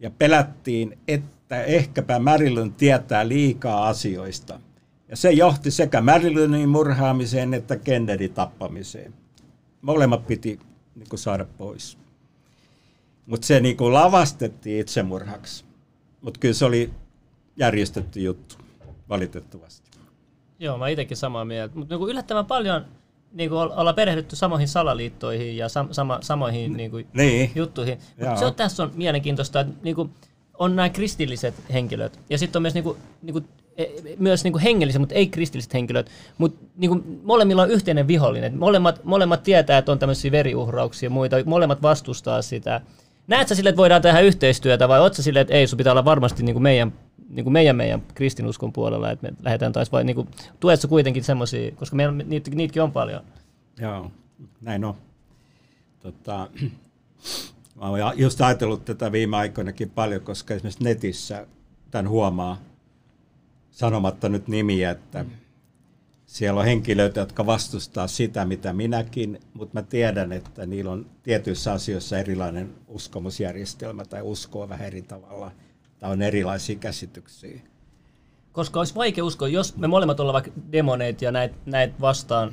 [0.01, 4.61] Ja pelättiin, että ehkäpä Marilyn tietää liikaa asioista.
[5.09, 9.15] Ja se johti sekä Marilynin murhaamiseen että Kennedy tappamiseen.
[9.83, 10.59] Molemmat piti
[10.95, 11.99] niin kuin, saada pois.
[13.27, 15.68] Mutta se niin kuin, lavastettiin itsemurhaksi.
[16.21, 16.91] Mutta kyllä se oli
[17.57, 18.55] järjestetty juttu,
[19.09, 19.91] valitettavasti.
[20.59, 21.79] Joo, mä itsekin samaa mieltä.
[21.79, 22.85] Mutta niin yllättävän paljon
[23.33, 27.51] niin kuin ollaan perehdytty samoihin salaliittoihin ja sam- sama, samoihin niin kuin, niin.
[27.55, 27.99] juttuihin.
[28.19, 30.11] Mutta se on, tässä on mielenkiintoista, että niin kuin,
[30.59, 33.87] on nämä kristilliset henkilöt ja sitten on myös, niin kuin, niin kuin, e,
[34.19, 36.11] myös niin kuin hengelliset, mutta ei kristilliset henkilöt.
[36.39, 38.59] Mutta niin kuin, molemmilla on yhteinen vihollinen.
[38.59, 41.37] Molemmat, molemmat tietää, että on tämmöisiä veriuhrauksia ja muita.
[41.45, 42.81] Molemmat vastustaa sitä.
[43.29, 46.43] Näetkö sille, että voidaan tehdä yhteistyötä vai oletko sille, että ei, sun pitää olla varmasti
[46.43, 46.93] niin kuin meidän,
[47.29, 50.29] niin kuin meidän, meidän kristinuskon puolella, että me lähdetään taas vai niin kuin,
[50.61, 53.23] tuetko kuitenkin semmoisia, koska meillä, niitä, niitäkin on paljon.
[53.81, 54.11] Joo,
[54.61, 54.95] näin on.
[56.01, 56.51] Tota,
[57.75, 61.47] mä oon just ajatellut tätä viime aikoinakin paljon, koska esimerkiksi netissä
[61.91, 62.61] tämän huomaa
[63.71, 65.31] sanomatta nyt nimiä, että mm
[66.29, 71.73] siellä on henkilöitä, jotka vastustaa sitä, mitä minäkin, mutta mä tiedän, että niillä on tietyissä
[71.73, 75.51] asioissa erilainen uskomusjärjestelmä tai uskoo vähän eri tavalla.
[75.99, 77.61] Tai on erilaisia käsityksiä.
[78.53, 82.53] Koska olisi vaikea uskoa, jos me molemmat ollaan vaikka demoneet ja näitä näit vastaan,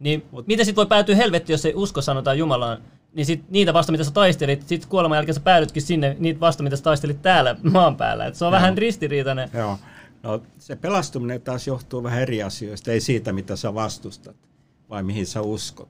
[0.00, 2.82] niin Mut, miten sitten voi päätyä helvetti, jos ei usko sanotaan Jumalaan,
[3.14, 6.62] niin sit niitä vasta, mitä sä taistelit, sitten kuoleman jälkeen sä päädytkin sinne, niitä vasta,
[6.62, 8.26] mitä sä taistelit täällä maan päällä.
[8.26, 8.58] Et se on Joo.
[8.58, 9.50] vähän ristiriitainen.
[9.54, 9.78] Joo.
[10.22, 14.36] No, se pelastuminen taas johtuu vähän eri asioista, ei siitä, mitä sä vastustat,
[14.90, 15.88] vai mihin sä uskot.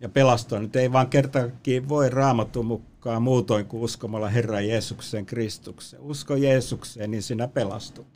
[0.00, 6.02] Ja pelastua nyt ei vaan kertakin voi raamattu mukaan muutoin kuin uskomalla Herran Jeesukseen Kristukseen.
[6.02, 8.06] Usko Jeesukseen, niin sinä pelastut.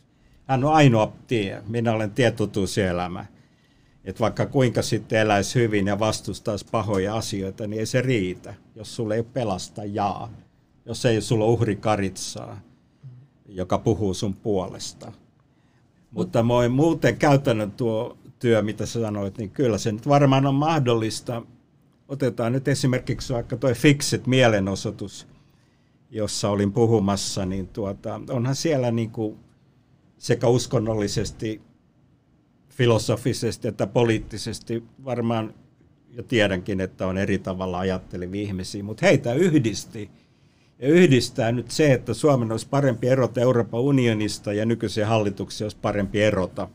[0.47, 1.63] Hän on ainoa tie.
[1.69, 3.27] Minä olen tietutuuselämä.
[4.05, 8.97] Että vaikka kuinka sitten eläisi hyvin ja vastustaisi pahoja asioita, niin ei se riitä, jos
[8.97, 10.33] sulle ei ole pelastajaa.
[10.87, 12.61] Jos ei sulla uhri karitsaa,
[13.49, 15.13] joka puhuu sun puolesta
[16.15, 20.55] mutta moi, muuten käytännön tuo työ, mitä sä sanoit, niin kyllä se nyt varmaan on
[20.55, 21.43] mahdollista.
[22.09, 25.27] Otetaan nyt esimerkiksi vaikka tuo Fixit mielenosoitus,
[26.11, 29.37] jossa olin puhumassa, niin tuota, onhan siellä niin kuin
[30.19, 31.61] sekä uskonnollisesti,
[32.69, 35.55] filosofisesti että poliittisesti varmaan,
[36.11, 40.11] ja tiedänkin, että on eri tavalla ajattelevia ihmisiä, mutta heitä yhdisti–
[40.79, 45.77] ja yhdistää nyt se, että Suomen olisi parempi erota Euroopan unionista ja nykyisen hallituksen olisi
[45.83, 46.69] parempi erota.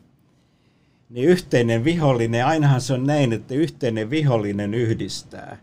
[1.09, 5.57] Niin yhteinen vihollinen, ainahan se on näin, että yhteinen vihollinen yhdistää.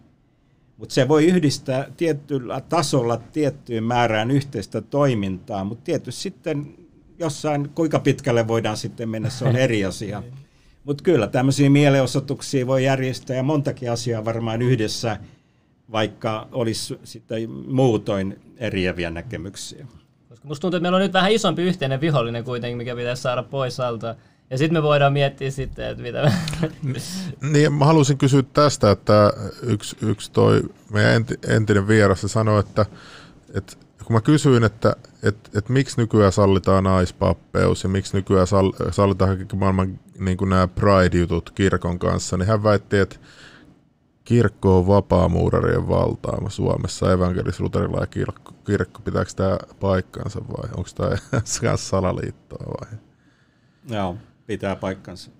[0.77, 6.75] Mutta se voi yhdistää tietyllä tasolla tiettyyn määrään yhteistä toimintaa, mutta tietysti sitten
[7.18, 10.22] jossain, kuinka pitkälle voidaan sitten mennä, se on eri asia.
[10.85, 15.16] Mutta kyllä tämmöisiä mielenosoituksia voi järjestää ja montakin asiaa varmaan yhdessä
[15.92, 19.87] vaikka olisi sitten muutoin eriäviä näkemyksiä.
[20.29, 23.42] Koska musta tuntuu, että meillä on nyt vähän isompi yhteinen vihollinen kuitenkin, mikä pitäisi saada
[23.42, 24.14] pois alta.
[24.51, 26.33] Ja sitten me voidaan miettiä sitten, että mitä
[27.53, 32.87] Niin, mä haluaisin kysyä tästä, että yksi, yksi toi meidän entinen vieras sanoi, että,
[33.55, 38.46] että kun mä kysyin, että, että, että miksi nykyään sallitaan naispappeus ja miksi nykyään
[38.90, 43.16] sallitaan kaikki maailman niin kuin nämä Pride-jutut kirkon kanssa, niin hän väitti, että
[44.27, 49.01] kirkko on vapaamuurarien valtaama Suomessa, evankelis-luterilainen kirkko, kirkko.
[49.01, 52.99] Pitääkö tämä paikkansa vai onko tämä salaliittoa vai?
[53.89, 55.31] Joo, pitää paikkansa.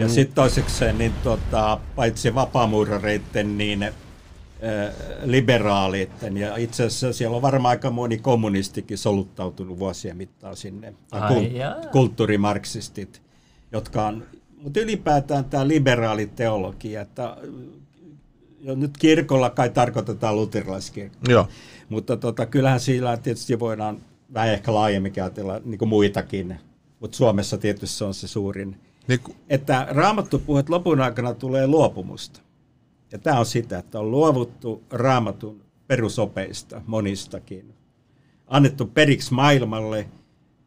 [0.00, 3.92] ja sitten toiseksi, niin tota, paitsi vapaamuurareiden, niin
[5.24, 11.50] liberaaleiden ja itse asiassa siellä on varmaan aika moni kommunistikin soluttautunut vuosien mittaan sinne, Ai
[11.92, 13.22] kulttuurimarksistit,
[13.72, 14.24] jotka on,
[14.60, 17.36] mutta ylipäätään tämä liberaali teologia, että
[18.60, 21.48] jo nyt kirkolla kai tarkoitetaan luterilaiskirkkoa, Joo.
[21.88, 23.98] mutta tota, kyllähän sillä tietysti voidaan
[24.34, 26.56] vähän ehkä laajemmin ajatella niin kuin muitakin,
[27.00, 28.76] mutta Suomessa tietysti se on se suurin.
[29.08, 29.86] Niin, että
[30.46, 32.40] puhuu, että lopun aikana tulee luopumusta.
[33.12, 37.74] Ja tämä on sitä, että on luovuttu raamatun perusopeista monistakin.
[38.46, 40.08] Annettu periksi maailmalle,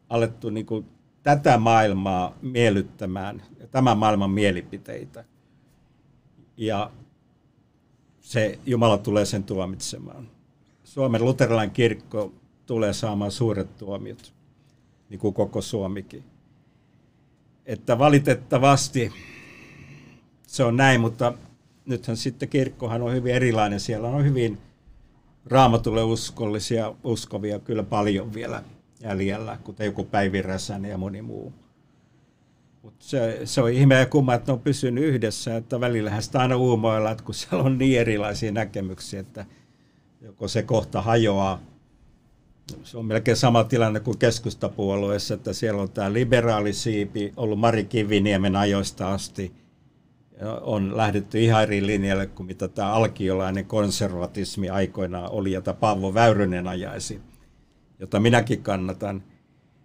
[0.08, 0.86] alettu niin kuin
[1.24, 5.24] tätä maailmaa miellyttämään, tämän maailman mielipiteitä.
[6.56, 6.90] Ja
[8.20, 10.28] se Jumala tulee sen tuomitsemaan.
[10.84, 12.32] Suomen luterilainen kirkko
[12.66, 14.34] tulee saamaan suuret tuomiot,
[15.08, 16.24] niin kuin koko Suomikin.
[17.66, 19.12] Että valitettavasti
[20.46, 21.32] se on näin, mutta
[21.86, 23.80] nythän sitten kirkkohan on hyvin erilainen.
[23.80, 24.58] Siellä on hyvin
[25.46, 28.62] raamatulle uskollisia, uskovia kyllä paljon vielä
[29.04, 31.52] jäljellä, kuten joku Päivi Räsänen ja moni muu.
[32.82, 36.38] Mut se, se on ihme ja kumma, että ne on pysynyt yhdessä, että välillähän sitä
[36.38, 39.46] aina uumoilla, että kun siellä on niin erilaisia näkemyksiä, että
[40.20, 41.60] joko se kohta hajoaa.
[42.82, 48.56] Se on melkein sama tilanne kuin keskustapuolueessa, että siellä on tämä liberaalisiipi ollut Mari Kiviniemen
[48.56, 49.52] ajoista asti–
[50.60, 56.68] on lähdetty ihan eri linjalle kuin mitä tämä alkiolainen konservatismi aikoinaan oli, jota Paavo Väyrynen
[56.68, 57.20] ajaisi,
[58.04, 59.22] jota minäkin kannatan.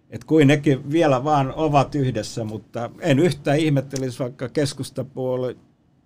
[0.09, 5.55] Että kuin nekin vielä vaan ovat yhdessä, mutta en yhtään ihmettelisi vaikka keskustapuolue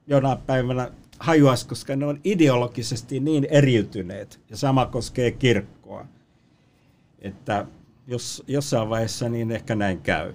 [0.07, 4.39] jonain päivänä hajuaisi, koska ne on ideologisesti niin eriytyneet.
[4.49, 6.05] Ja sama koskee kirkkoa.
[7.19, 7.65] Että
[8.07, 10.33] jos jossain vaiheessa niin ehkä näin käy.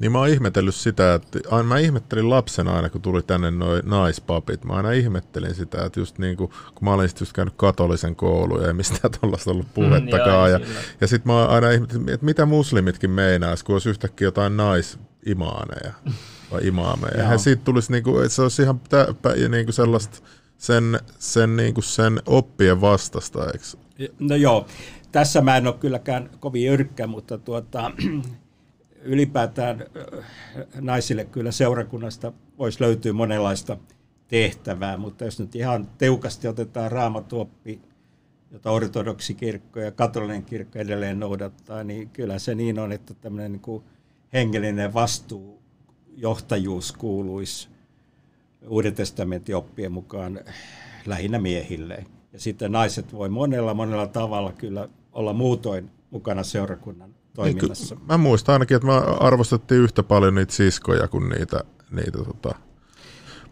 [0.00, 3.82] Niin mä oon ihmetellyt sitä, että aina mä ihmettelin lapsena aina, kun tuli tänne noin
[3.84, 4.64] naispapit.
[4.64, 8.62] Mä aina ihmettelin sitä, että just niin kuin, kun mä olin just käynyt katolisen koulun
[8.62, 10.50] ja ei mistään tuollaista ollut mm, puhettakaan.
[10.50, 10.60] Mm, ja,
[11.00, 15.92] ja sitten mä aina ihmettelin, että mitä muslimitkin meinaisi, kun olisi yhtäkkiä jotain naisimaaneja
[16.50, 17.32] vai imaameja.
[17.32, 20.18] Ja siitä tulisi, niin kuin, että se olisi ihan tä, pä, niin kuin sellaista
[20.58, 23.64] sen, sen, niin kuin sen oppien vastasta, eikö?
[24.18, 24.66] No joo,
[25.12, 27.90] tässä mä en ole kylläkään kovin yrkkä, mutta tuota,
[29.04, 29.84] ylipäätään
[30.80, 33.76] naisille kyllä seurakunnasta voisi löytyä monenlaista
[34.28, 37.80] tehtävää, mutta jos nyt ihan teukasti otetaan raamatuoppi,
[38.50, 43.60] jota ortodoksikirkko ja katolinen kirkko edelleen noudattaa, niin kyllä se niin on, että tämmöinen niin
[43.60, 43.84] kuin
[44.32, 45.62] hengellinen vastuu,
[46.16, 47.68] johtajuus kuuluisi
[48.68, 50.40] Uuden testamentin oppien mukaan
[51.06, 52.06] lähinnä miehille.
[52.32, 57.94] Ja sitten naiset voi monella monella tavalla kyllä olla muutoin mukana seurakunnan toiminnassa.
[57.94, 62.54] Niin, mä muistan ainakin, että mä arvostettiin yhtä paljon niitä siskoja kuin niitä, niitä tota,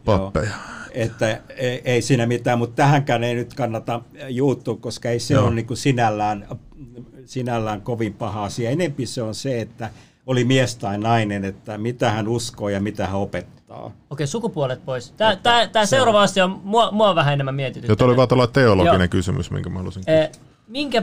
[0.05, 0.45] pappeja.
[0.45, 5.35] Joo, että ei, ei siinä mitään, mutta tähänkään ei nyt kannata juuttua, koska ei se
[5.35, 5.45] Joo.
[5.47, 6.49] ole niin kuin sinällään,
[7.25, 8.71] sinällään kovin paha asia.
[8.71, 9.91] Enempi se on se, että
[10.27, 13.93] oli mies tai nainen, että mitä hän uskoo ja mitä hän opettaa.
[14.11, 15.11] Okei, sukupuolet pois.
[15.11, 18.01] Tämä, tämä, tämä seuraava asia on mua, mua vähän enemmän mietityttänyt.
[18.01, 19.09] Joo, oli vaan teologinen Joo.
[19.09, 20.25] kysymys, minkä mä halusin kysyä.
[20.25, 20.31] Eh,
[20.69, 21.03] minkä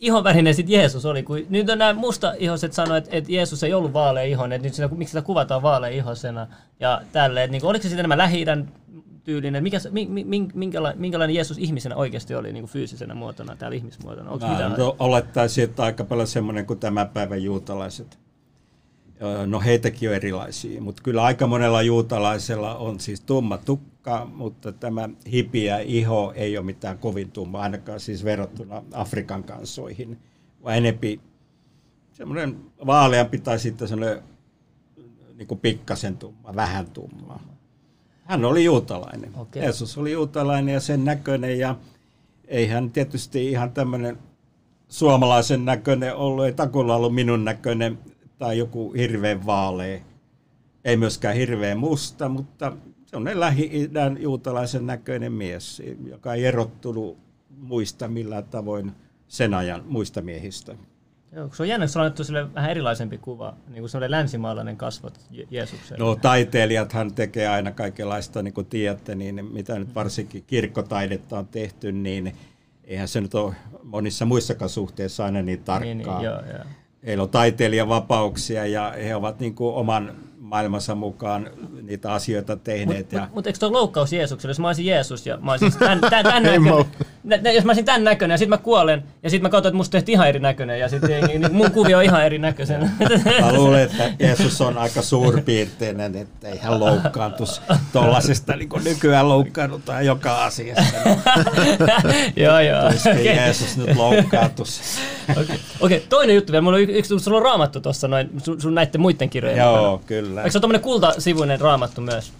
[0.00, 1.22] ihonvärinen sitten Jeesus oli.
[1.22, 4.74] Kun nyt on nämä musta-ihoset sanoa, että, että Jeesus ei ollut vaalea ihon, että nyt
[4.74, 6.46] sitä, miksi sitä kuvataan vaalea ihosena
[6.80, 7.50] ja tälleen.
[7.50, 8.44] Niin oliko se sitten enemmän lähi
[9.24, 9.62] tyylinen?
[9.62, 9.78] Mikä,
[10.54, 14.30] minkälainen, minkälainen Jeesus ihmisenä oikeasti oli niin kuin fyysisenä muotona, täällä ihmismuotona?
[14.30, 14.74] Onko mitään?
[14.78, 18.18] No, olettaisin, että aika paljon semmoinen kuin tämä päivän juutalaiset.
[19.46, 25.08] No heitäkin on erilaisia, mutta kyllä aika monella juutalaisella on siis tumma tukka, mutta tämä
[25.32, 30.18] hipiä iho ei ole mitään kovin tumma, ainakaan siis verrattuna Afrikan kansoihin,
[30.64, 31.20] vaan enempi
[32.12, 32.56] semmoinen
[32.86, 34.22] vaaleampi tai sitten semmoinen
[35.36, 37.40] niin kuin pikkasen tumma, vähän tumma.
[38.24, 39.30] Hän oli juutalainen.
[39.36, 39.62] Okay.
[39.62, 41.76] Jeesus oli juutalainen ja sen näköinen ja
[42.48, 44.18] ei hän tietysti ihan tämmöinen
[44.88, 47.98] suomalaisen näköinen ollut, ei takulla ollut minun näköinen
[48.38, 50.00] tai joku hirveän vaalea.
[50.84, 52.76] Ei myöskään hirveän musta, mutta
[53.06, 57.18] se on lähi-idän juutalaisen näköinen mies, joka ei erottunut
[57.58, 58.92] muista millään tavoin
[59.28, 60.74] sen ajan muista miehistä.
[61.32, 64.76] Joo, se on jännä, se on annettu sille vähän erilaisempi kuva, niin kuin sellainen länsimaalainen
[64.76, 65.20] kasvot
[65.50, 66.04] Jeesukselle.
[66.04, 71.92] No taiteilijathan tekee aina kaikenlaista, niin kuin tiedätte, niin mitä nyt varsinkin kirkkotaidetta on tehty,
[71.92, 72.32] niin
[72.84, 75.94] eihän se nyt ole monissa muissakaan suhteissa aina niin tarkkaa.
[75.94, 76.64] Niin, niin, joo, joo.
[77.06, 81.50] Heillä on taiteilijan vapauksia ja he ovat niin kuin oman maailmansa mukaan
[81.82, 82.98] niitä asioita tehneet.
[82.98, 83.28] Mutta ja...
[83.34, 86.42] mut, eikö tuo loukkaus Jeesukselle, jos mä olisin Jeesus ja mä olisin tämän, tämän, tämän
[86.42, 86.86] näköinen,
[87.26, 89.76] nä, jos mä olisin tämän näköinen ja sitten mä kuolen ja sitten mä katson, että
[89.76, 92.90] musta tehtiin ihan eri näköinen ja sitten niin mun kuvio on ihan eri näköisen.
[93.40, 97.62] Mä luulen, että Jeesus on aika suurpiirteinen, että ei hän loukkaantus
[97.92, 100.96] tuollaisesta niin kuin nykyään loukkaannutaan joka asiassa.
[102.36, 102.86] joo, joo.
[102.86, 103.22] Okay.
[103.22, 104.80] Jeesus nyt loukkaantus.
[105.30, 105.56] Okei, okay.
[105.80, 106.00] okay.
[106.00, 106.62] toinen juttu vielä.
[106.62, 110.06] Mulla on yksi, sulla on raamattu tuossa noin, sun, sun näiden muiden kirjojen Joo, mukana.
[110.06, 110.40] kyllä.
[110.40, 112.32] Eikö se ole tämmöinen kultasivuinen raamattu myös?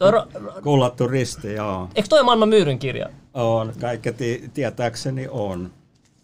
[0.00, 1.88] ra- Kullattu risti, joo.
[1.94, 3.08] Eikö toi maailman myyryn kirja?
[3.38, 5.70] On, kaikki t- tietääkseni on.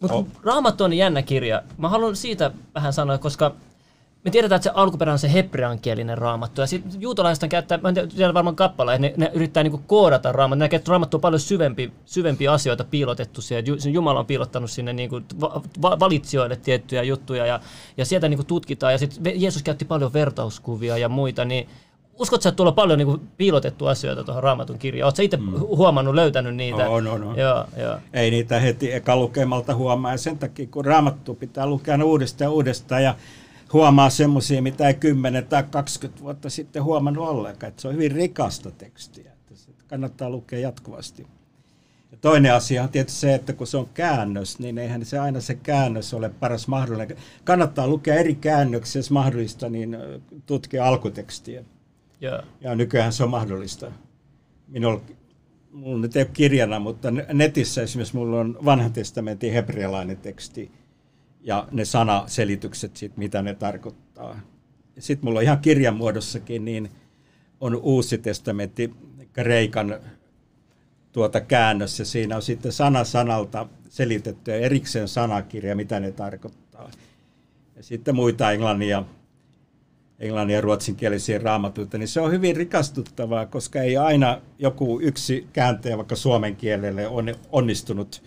[0.01, 0.27] Mutta oh.
[0.43, 1.63] Raamattu on jännä kirja.
[1.79, 3.55] Mä haluan siitä vähän sanoa, koska
[4.25, 6.61] me tiedetään, että se alkuperä on se hebreankielinen raamattu.
[6.61, 10.59] Ja sitten juutalaiset käyttää, mä en tiedä varmaan kappale, ne, ne yrittää niinku koodata raamattu.
[10.59, 13.77] Ne näkee, että raamattu on paljon syvempi, syvempiä asioita piilotettu siellä.
[13.91, 15.21] Jumala on piilottanut sinne niinku
[15.83, 17.61] va, valitsijoille tiettyjä juttuja ja,
[17.97, 18.93] ja sieltä niinku tutkitaan.
[18.93, 21.69] Ja sitten Jeesus käytti paljon vertauskuvia ja muita, niin
[22.19, 25.07] Uskotko, että tuolla on paljon niinku piilotettu asioita tuohon raamatun kirjaan?
[25.07, 25.53] Oletko itse mm.
[25.61, 26.89] huomannut, löytänyt niitä?
[26.89, 27.37] On, on, on.
[27.39, 27.99] Joo, joo.
[28.13, 30.13] Ei niitä heti eka lukemalta huomaa.
[30.13, 33.03] Ja sen takia, kun raamattu pitää lukea uudestaan ja uudestaan.
[33.03, 33.15] Ja
[33.73, 37.69] huomaa semmoisia, mitä ei 10 tai 20 vuotta sitten huomannut ollenkaan.
[37.69, 39.33] Että se on hyvin rikasta tekstiä.
[39.33, 41.27] Että se kannattaa lukea jatkuvasti.
[42.13, 45.41] Ja toinen asia on tietysti se, että kun se on käännös, niin eihän se aina
[45.41, 47.17] se käännös ole paras mahdollinen.
[47.45, 49.97] Kannattaa lukea eri käännöksiä, jos mahdollista, niin
[50.47, 51.65] tutkia alkutekstiä.
[52.25, 52.45] Yeah.
[52.61, 53.93] Ja nykyään se on mahdollista.
[54.69, 55.01] Minulla,
[55.73, 60.71] minulla nyt ei ole kirjana, mutta netissä esimerkiksi minulla on vanhan testamentin hebrealainen teksti–
[61.45, 64.41] ja ne sanaselitykset, sit, mitä ne tarkoittaa.
[64.99, 66.91] Sitten mulla on ihan kirjan muodossakin, niin
[67.61, 68.95] on uusi testamentti,
[69.33, 70.01] Kreikan
[71.13, 76.91] tuota käännös, ja siinä on sitten sana sanalta selitetty ja erikseen sanakirja, mitä ne tarkoittaa.
[77.77, 79.05] Ja sitten muita englannia,
[80.25, 85.97] englannin ja ruotsinkielisiä raamatuita, niin se on hyvin rikastuttavaa, koska ei aina joku yksi kääntäjä
[85.97, 88.23] vaikka suomen kielelle on onnistunut–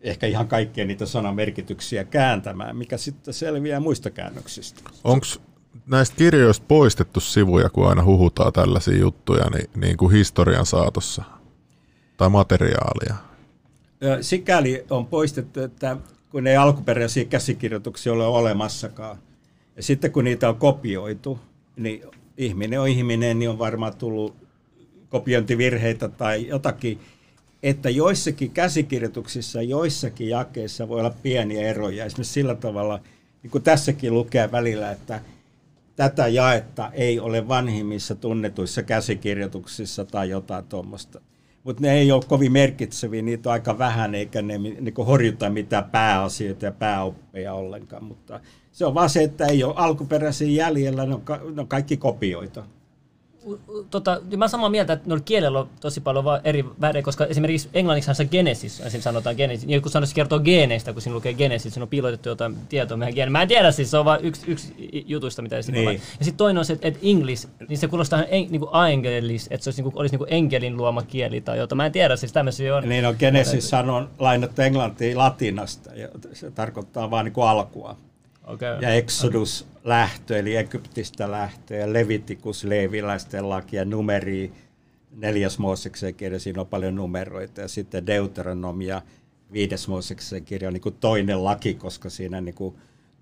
[0.00, 4.80] ehkä ihan kaikkia niitä sanamerkityksiä kääntämään, mikä sitten selviää muista käännöksistä.
[5.04, 5.26] Onko
[5.86, 11.24] näistä kirjoista poistettu sivuja, kun aina huhutaan tällaisia juttuja, niin, niin kuin historian saatossa?
[12.16, 13.14] Tai materiaalia?
[14.20, 15.96] Sikäli on poistettu, että
[16.30, 19.18] kun ei alkuperäisiä käsikirjoituksia ole olemassakaan,
[19.80, 21.38] ja sitten kun niitä on kopioitu,
[21.76, 22.02] niin
[22.36, 24.36] ihminen on ihminen, niin on varmaan tullut
[25.08, 26.98] kopiointivirheitä tai jotakin,
[27.62, 32.04] että joissakin käsikirjoituksissa, joissakin jakeissa voi olla pieniä eroja.
[32.04, 33.00] Esimerkiksi sillä tavalla,
[33.42, 35.20] niin kuin tässäkin lukee välillä, että
[35.96, 41.20] tätä jaetta ei ole vanhimmissa tunnetuissa käsikirjoituksissa tai jotain tuommoista.
[41.64, 45.84] Mutta ne ei ole kovin merkitseviä, niitä on aika vähän, eikä ne niin horjuta mitään
[45.84, 48.04] pääasioita ja pääoppeja ollenkaan.
[48.04, 48.40] Mutta
[48.72, 51.96] se on vaan se, että ei ole alkuperäisiä jäljellä, ne on, ka- ne on kaikki
[51.96, 52.64] kopioita
[53.90, 58.14] tota, mä samaa mieltä, että noilla kielellä on tosi paljon eri värejä, koska esimerkiksi englanniksi
[58.14, 61.84] se Genesis, siinä sanotaan Genesis, niin kun sanoisi kertoo geeneistä, kun siinä lukee Genesis, siinä
[61.84, 63.32] on piilotettu jotain tietoa meidän geeneen.
[63.32, 64.74] Mä en tiedä siis, se on vain yksi, yksi
[65.06, 65.88] jutuista, mitä siinä niin.
[65.88, 65.94] on.
[65.94, 69.64] Ja sitten toinen on se, että English, niin se kuulostaa en, niin kuin aengelis, että
[69.64, 71.76] se olisi, niin kuin, olisi niin kuin enkelin luoma kieli tai jotain.
[71.76, 72.88] Mä en tiedä, siis tämmöisiä on.
[72.88, 77.96] Niin on, Genesis on lainattu englantiin latinasta, ja se tarkoittaa vain niin kuin alkua.
[78.50, 78.78] Okay.
[78.80, 84.52] Ja Exodus lähtö, eli Egyptistä lähtö, ja Levitikus, Leeviläisten laki ja numeri,
[85.16, 89.02] neljäs Mooseksen kirja, siinä on paljon numeroita, ja sitten Deuteronomia,
[89.52, 92.74] viides Mooseksen kirja on niin toinen laki, koska siinä niin kuin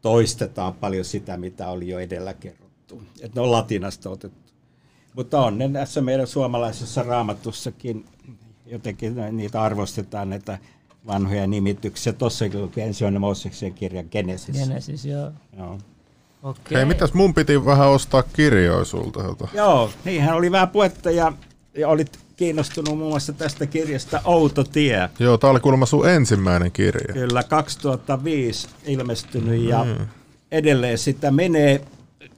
[0.03, 3.03] toistetaan paljon sitä, mitä oli jo edellä kerrottu.
[3.21, 4.53] Et ne on latinasta otettu.
[5.15, 8.05] Mutta on ne tässä meidän suomalaisessa raamatussakin,
[8.67, 10.59] jotenkin niitä arvostetaan, että
[11.07, 12.13] vanhoja nimityksiä.
[12.13, 14.57] Tuossakin lukee ensimmäinen Mooseksen kirja Genesis.
[14.57, 15.31] Genesis, joo.
[15.59, 15.79] joo.
[16.43, 16.77] Okay.
[16.77, 19.23] Hei, mitäs mun piti vähän ostaa kirjoja sulta?
[19.23, 19.49] Jota?
[19.55, 21.33] Joo, niinhän oli vähän puhetta ja,
[21.75, 25.09] ja olit kiinnostunut muun muassa tästä kirjasta Outo tie.
[25.19, 27.15] Joo, tämä oli kuulemma sun ensimmäinen kirja.
[27.15, 29.69] Kyllä, 2005 ilmestynyt mm.
[29.69, 29.87] ja
[30.53, 31.81] edelleen sitä menee.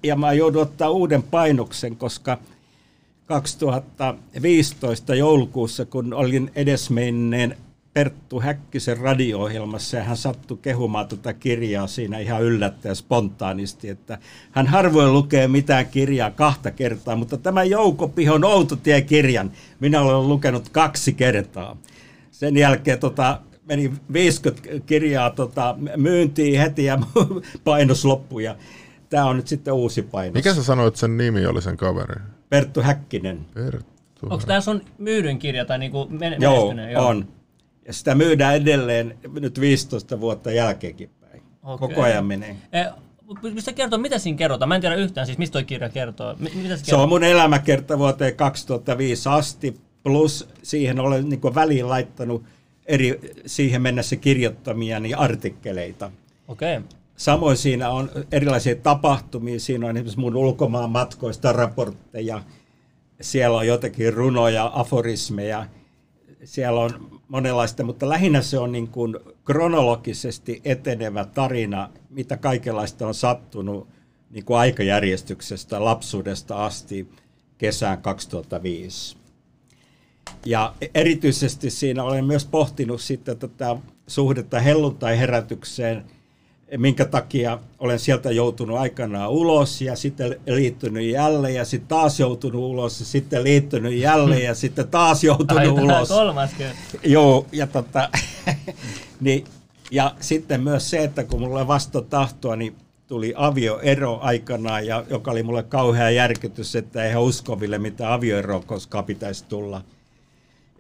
[0.03, 2.39] Ja mä joudun ottaa uuden painoksen, koska
[3.27, 7.57] 2015 joulukuussa, kun olin edesmenneen
[7.93, 14.19] Perttu Häkkisen radio-ohjelmassa ja hän sattui kehumaan tuota kirjaa siinä ihan yllättäen spontaanisti, että
[14.51, 20.69] hän harvoin lukee mitään kirjaa kahta kertaa, mutta tämä Jouko Pihon Outotie-kirjan minä olen lukenut
[20.69, 21.77] kaksi kertaa.
[22.31, 26.99] Sen jälkeen tota, meni 50 kirjaa tota, myyntiin heti ja
[27.65, 28.57] painos loppui ja
[29.09, 30.35] tämä on nyt sitten uusi painos.
[30.35, 32.21] Mikä sä sanoit sen nimi oli sen kaveri?
[32.49, 33.47] Perttu Häkkinen.
[33.55, 34.27] Perttu.
[34.31, 37.29] Onko tämä sun myydyn kirja tai niinku men- Joo, Joo, on.
[37.91, 41.43] Ja sitä myydään edelleen nyt 15 vuotta jälkeenkin päin.
[41.63, 41.89] Okay.
[41.89, 42.57] Koko ajan menee.
[42.73, 42.87] Eh,
[43.55, 44.69] Mistä kertoo, mitä siinä kerrotaan?
[44.69, 46.35] Mä en tiedä yhtään siis, mistä toi kirja kertoo.
[46.39, 51.89] M- mitä se, se on mun elämäkerta vuoteen 2005 asti, plus siihen olen niin väliin
[51.89, 52.43] laittanut
[52.87, 56.11] eri siihen mennessä kirjoittamia niin artikkeleita.
[56.49, 56.77] Okei.
[56.77, 56.89] Okay.
[57.17, 62.43] Samoin siinä on erilaisia tapahtumia, siinä on esimerkiksi mun ulkomaan matkoista raportteja,
[63.21, 65.67] siellä on jotakin runoja, aforismeja,
[66.45, 73.15] siellä on monenlaista, mutta lähinnä se on niin kuin kronologisesti etenevä tarina, mitä kaikenlaista on
[73.15, 73.89] sattunut
[74.31, 77.09] niin kuin aikajärjestyksestä lapsuudesta asti
[77.59, 79.17] kesään 2005.
[80.47, 83.77] Ja erityisesti siinä olen myös pohtinut sitten tätä
[84.07, 86.05] suhdetta helluntai-herätykseen–
[86.77, 92.63] minkä takia olen sieltä joutunut aikanaan ulos ja sitten liittynyt jälleen ja sitten taas joutunut
[92.63, 96.09] ulos ja sitten liittynyt jälleen ja sitten taas joutunut Ai, ulos.
[96.09, 96.51] kolmas
[97.03, 98.09] Joo, ja, tota,
[99.21, 99.45] niin,
[99.91, 105.31] ja sitten myös se, että kun mulle vasta tahtoa, niin tuli avioero aikanaan, ja, joka
[105.31, 109.83] oli mulle kauhea järkytys, että eihän uskoville mitä avioero koskaan pitäisi tulla–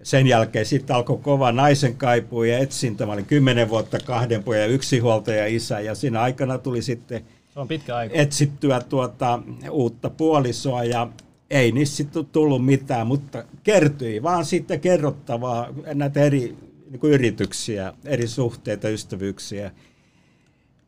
[0.02, 3.06] sen jälkeen sitten alkoi kova naisen kaipuu ja etsintä.
[3.06, 7.68] Mä olin kymmenen vuotta kahden pojan yksinhuoltaja isä ja siinä aikana tuli sitten Se on
[7.68, 8.14] pitkä aika.
[8.14, 11.08] etsittyä tuota, uutta puolisoa ja
[11.50, 16.56] ei niistä sitten tullut mitään, mutta kertyi vaan sitten kerrottavaa näitä eri
[16.90, 19.70] niin kuin yrityksiä, eri suhteita, ystävyyksiä.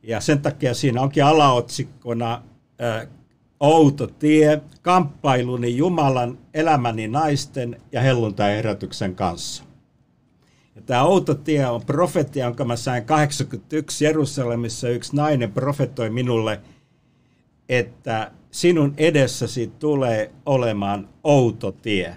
[0.02, 2.42] Ja sen takia siinä onkin alaotsikkona
[3.62, 9.64] outo tie, kamppailuni Jumalan, elämäni naisten ja helluntai-herätyksen kanssa.
[10.76, 14.88] Ja tämä outo tie on profetia, jonka mä sain 81 Jerusalemissa.
[14.88, 16.60] Yksi nainen profetoi minulle,
[17.68, 22.16] että sinun edessäsi tulee olemaan outo tie.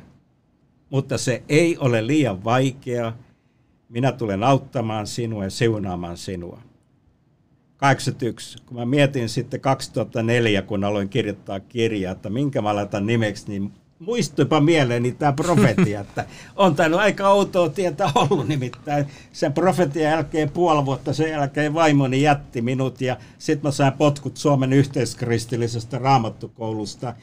[0.89, 3.13] Mutta se ei ole liian vaikea.
[3.89, 6.61] Minä tulen auttamaan sinua ja siunaamaan sinua.
[7.86, 13.45] 81, kun mä mietin sitten 2004, kun aloin kirjoittaa kirjaa, että minkä mä laitan nimeksi,
[13.47, 16.25] niin muistuipa mieleeni tämä profetia, että
[16.55, 19.05] on tämä aika outoa tietä ollut nimittäin.
[19.31, 24.38] Sen profetian jälkeen puoli vuotta sen jälkeen vaimoni jätti minut ja sitten mä sain potkut
[24.38, 27.13] Suomen yhteiskristillisestä raamattukoulusta,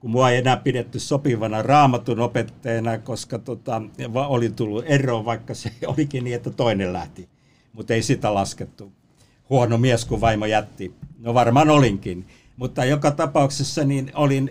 [0.00, 3.82] kun mua ei enää pidetty sopivana raamatun opettajana, koska tota,
[4.14, 7.28] oli tullut ero, vaikka se olikin niin, että toinen lähti.
[7.72, 8.92] Mutta ei sitä laskettu
[9.50, 10.94] huono mies, kun vaimo jätti.
[11.18, 12.26] No varmaan olinkin.
[12.56, 14.50] Mutta joka tapauksessa niin olin,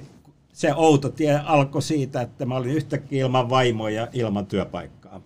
[0.54, 5.22] se outo tie alkoi siitä, että mä olin yhtäkkiä ilman vaimoa ja ilman työpaikkaa.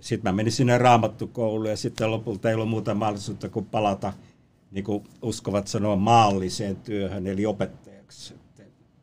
[0.00, 4.12] Sitten mä menin sinne raamattukouluun ja sitten lopulta ei ollut muuta mahdollisuutta kuin palata,
[4.70, 8.34] niin kuin uskovat sanoa, maalliseen työhön, eli opettajaksi.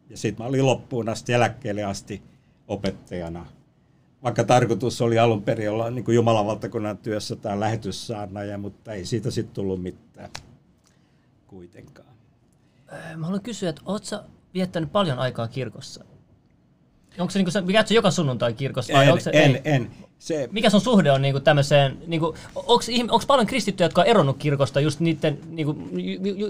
[0.10, 2.22] Ja sitten mä olin loppuun asti, eläkkeelle asti
[2.68, 3.46] opettajana
[4.26, 9.05] vaikka tarkoitus oli alun perin olla niin kuin Jumalan valtakunnan työssä tai lähetyssaarnaaja, mutta ei
[9.05, 10.30] siitä sitten tullut mitään
[11.47, 12.07] kuitenkaan.
[12.93, 14.15] Äh, mä haluan kysyä, että ootko
[14.53, 16.03] viettänyt paljon aikaa kirkossa?
[17.19, 18.93] Onko se, niin kuin, käytkö joka sunnuntai kirkossa?
[18.93, 19.61] Vai en, onko se, en, ei?
[19.65, 19.91] en.
[20.19, 24.07] Se, Mikä sun suhde on niin kuin tämmöiseen, niin kuin, onko, paljon kristittyjä, jotka on
[24.07, 25.89] eronnut kirkosta just niiden niin kuin,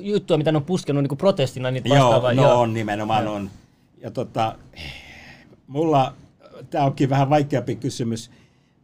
[0.05, 2.35] juttuja, mitä ne on puskenut niin kuin protestina niitä vastaan?
[2.35, 3.49] Joo, no Joo, on nimenomaan on.
[4.01, 4.55] Ja tota,
[5.67, 6.13] mulla
[6.69, 8.31] tämä onkin vähän vaikeampi kysymys.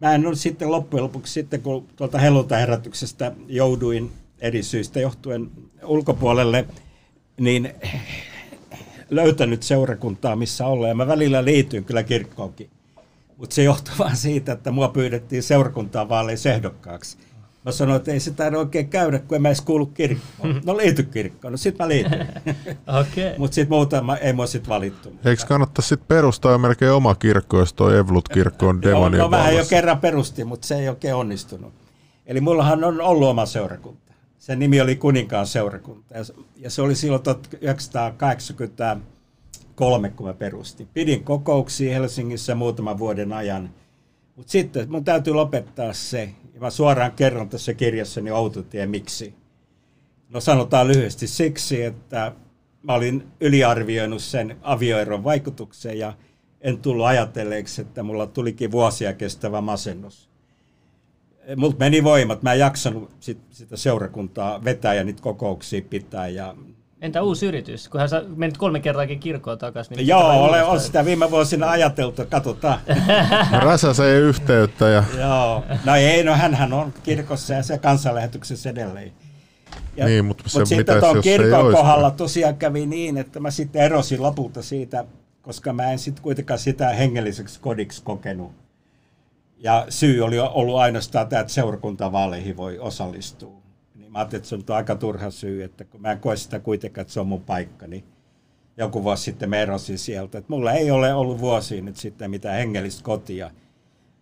[0.01, 5.51] Mä en ole sitten loppujen lopuksi sitten, kun tuolta helluntaherätyksestä jouduin eri syistä johtuen
[5.83, 6.65] ulkopuolelle,
[7.39, 7.73] niin
[9.09, 10.87] löytänyt seurakuntaa, missä olla.
[10.87, 12.69] Ja mä välillä liityin kyllä kirkkoonkin.
[13.37, 17.17] Mutta se johtuu vaan siitä, että mua pyydettiin seurakuntaa vaaleissa ehdokkaaksi.
[17.65, 20.61] Mä sanoin, että ei sitä oikein käydä, kun en mä edes kuulu kirkkoon.
[20.65, 21.53] No liity kirkkoon.
[21.53, 22.27] No sit mä liityin.
[23.01, 23.37] okay.
[23.37, 25.13] Mutta sit muutama ei mua sit valittu.
[25.25, 29.55] Eikö kannattaa sit perustaa melkein oma kirkko, jos toi Evlut-kirkko on demonien No, no vähän
[29.55, 31.73] jo kerran perusti, mutta se ei oikein onnistunut.
[32.25, 34.13] Eli mullahan on ollut oma seurakunta.
[34.39, 36.15] Sen nimi oli Kuninkaan seurakunta.
[36.55, 40.87] Ja se oli silloin 1983, kun mä perustin.
[40.93, 43.69] Pidin kokouksia Helsingissä muutaman vuoden ajan.
[44.35, 46.29] Mutta sitten mun täytyy lopettaa se
[46.61, 49.33] mä suoraan kerron tässä kirjassani Outotie miksi.
[50.29, 52.31] No sanotaan lyhyesti siksi, että
[52.83, 56.13] mä olin yliarvioinut sen avioeron vaikutuksen ja
[56.61, 60.29] en tullut ajatelleeksi, että mulla tulikin vuosia kestävä masennus.
[61.55, 66.27] Multa meni voimat, mä en jaksanut sit, sitä seurakuntaa vetää ja niitä kokouksia pitää.
[66.27, 66.55] Ja...
[67.01, 67.89] Entä uusi yritys?
[67.89, 69.95] Kunhan sä menit kolme kertaakin kirkkoon takaisin.
[69.95, 72.79] Niin Joo, olen, on sitä viime vuosina ajateltu, katsotaan.
[73.51, 74.89] Räsäseen yhteyttä.
[74.89, 75.03] Ja...
[75.19, 79.11] Joo, no ei, no hänhän on kirkossa ja se kansanlähetyksessä edelleen.
[79.97, 83.81] Ja, niin, mutta, se, mutta sitten tuon kirkon kohdalla tosiaan kävi niin, että mä sitten
[83.81, 85.05] erosin lopulta siitä,
[85.41, 88.51] koska mä en sitten kuitenkaan sitä hengelliseksi kodiksi kokenut.
[89.57, 93.60] Ja syy oli ollut ainoastaan tämä, että seurakuntavaaleihin voi osallistua.
[94.11, 97.01] Mä ajattelin, että se on aika turha syy, että kun mä en koe sitä kuitenkaan,
[97.01, 98.03] että se on mun paikka, niin
[98.77, 100.37] joku vuosi sitten mä erosin sieltä.
[100.37, 103.51] Että mulla ei ole ollut vuosiin nyt sitten mitään hengellistä kotia.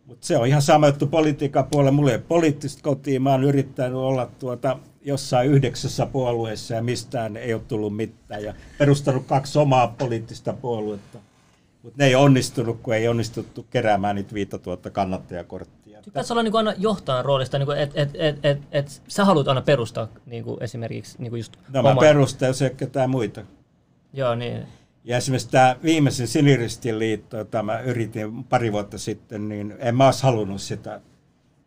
[0.06, 1.92] Mutta se on ihan sama juttu politiikan puolella.
[1.92, 3.20] Mulla ei ole poliittista kotia.
[3.20, 8.44] Mä oon yrittänyt olla tuota jossain yhdeksässä puolueessa ja mistään ei ole tullut mitään.
[8.44, 11.20] Ja perustanut kaksi omaa poliittista puoluetta.
[11.84, 15.79] Mutta ne ei onnistunut, kun ei onnistuttu keräämään niitä 5000 kannattajakorttia.
[16.06, 19.62] Pitäisi olla niin aina johtajan roolista, niin että et, et, et, et, sä haluat aina
[19.62, 23.42] perustaa niin kuin esimerkiksi niin kuin just No mä perustan, jos ei ketään muita.
[24.14, 24.68] Joo, niin.
[25.04, 30.06] Ja esimerkiksi tämä viimeisen Siniristin liitto, jota mä yritin pari vuotta sitten, niin en mä
[30.06, 31.02] olisi halunnut sitä.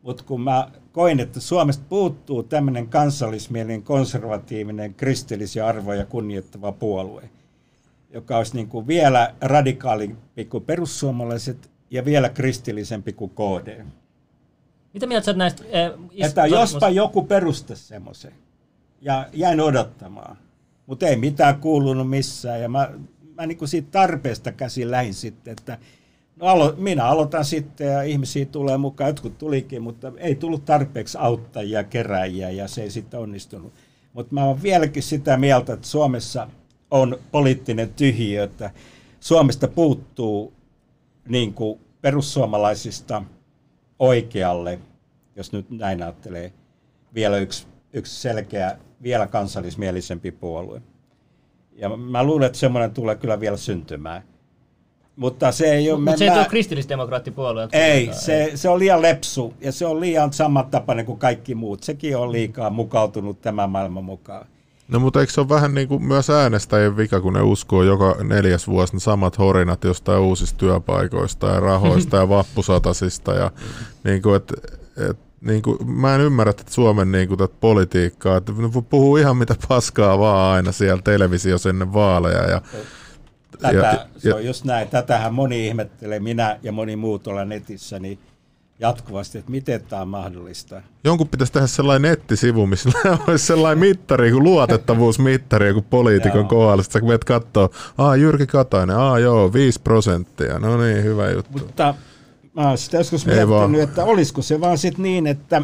[0.03, 7.23] Mutta kun mä koin, että Suomesta puuttuu tämmöinen kansallismielinen, konservatiivinen, kristillisiä arvoja kunnioittava puolue–
[8.13, 13.85] joka olisi niin kuin vielä radikaalimpi kuin perussuomalaiset ja vielä kristillisempi kuin KD.
[14.95, 15.65] Mitä mieltä sä näistä?
[15.65, 18.33] Äh, ist- että jospa joku perustaisi semmoisen.
[19.01, 20.37] Ja jäin odottamaan.
[20.87, 22.63] Mutta ei mitään kuulunut missään.
[22.63, 22.91] Ja mä,
[23.35, 25.79] mä niin kuin siitä tarpeesta käsin lähin sitten, että
[26.37, 29.09] no alo, minä aloitan sitten ja ihmisiä tulee mukaan.
[29.09, 33.73] Jotkut tulikin, mutta ei tullut tarpeeksi auttajia, keräjiä ja se ei sitten onnistunut.
[34.13, 36.49] Mutta mä oon vieläkin sitä mieltä, että Suomessa–
[36.93, 38.71] on poliittinen tyhjiö, että
[39.21, 40.53] Suomesta puuttuu
[41.29, 43.23] niin kuin perussuomalaisista
[44.03, 44.79] oikealle,
[45.37, 46.53] jos nyt näin ajattelee,
[47.15, 50.83] vielä yksi, yksi selkeä, vielä kansallismielisempi puolue.
[51.73, 54.23] Ja mä luulen, että semmoinen tulee kyllä vielä syntymään.
[55.17, 56.01] Mutta se ei ole...
[56.01, 57.69] Mutta se ei ole kristillisdemokraattipuolue.
[57.73, 61.83] Ei, se, se on liian lepsu ja se on liian samantapainen kuin kaikki muut.
[61.83, 64.47] Sekin on liikaa mukautunut tämän maailman mukaan.
[64.93, 68.17] No mutta eikö se ole vähän niin kuin myös äänestäjien vika, kun ne uskoo joka
[68.23, 73.35] neljäs vuosi ne samat horinat jostain uusista työpaikoista ja rahoista ja vappusatasista.
[73.35, 73.51] Ja
[74.05, 74.53] niin kuin, et,
[75.11, 79.17] et, niin kuin, mä en ymmärrä että Suomen niin kuin, tätä politiikkaa, että ne puhuu
[79.17, 82.51] ihan mitä paskaa vaan aina siellä televisiossa ennen vaaleja.
[82.51, 82.61] Ja,
[83.59, 84.89] Tätä, ja, se on just näin.
[84.89, 88.19] Tätähän moni ihmettelee, minä ja moni muu tuolla netissä, niin
[88.83, 90.83] jatkuvasti, että miten tämä on mahdollista.
[91.05, 92.91] Jonkun pitäisi tehdä sellainen nettisivu, missä
[93.29, 96.83] olisi sellainen mittari, kuin luotettavuusmittari, joku poliitikon kohdalla.
[96.83, 97.69] Sitten sä menet katsoa,
[97.99, 101.59] aa Jyrki Katainen, aa joo, 5 prosenttia, no niin, hyvä juttu.
[101.59, 101.95] Mutta
[102.55, 103.75] mä oon sitä joskus Ei miettinyt, vaan.
[103.75, 105.57] että olisiko se vaan sitten niin, että,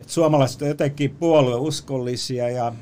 [0.00, 2.72] että suomalaiset on jotenkin puolueuskollisia ja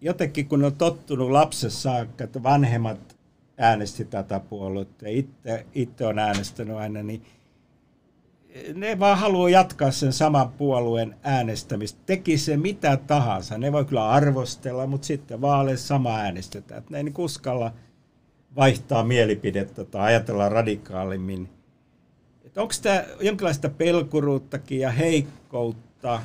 [0.00, 3.16] jotenkin kun on tottunut lapsessa saakka, että vanhemmat
[3.58, 7.22] äänesti tätä puoluetta ja itse, itse on äänestänyt aina, niin
[8.74, 12.00] ne vaan haluaa jatkaa sen saman puolueen äänestämistä.
[12.06, 13.58] Teki se mitä tahansa.
[13.58, 16.82] Ne voi kyllä arvostella, mutta sitten vaaleissa sama äänestetään.
[16.90, 17.72] Ne ei niin uskalla
[18.56, 21.48] vaihtaa mielipidettä tai ajatella radikaalimmin.
[22.56, 26.22] Onko tämä jonkinlaista pelkuruuttakin ja heikkoutta?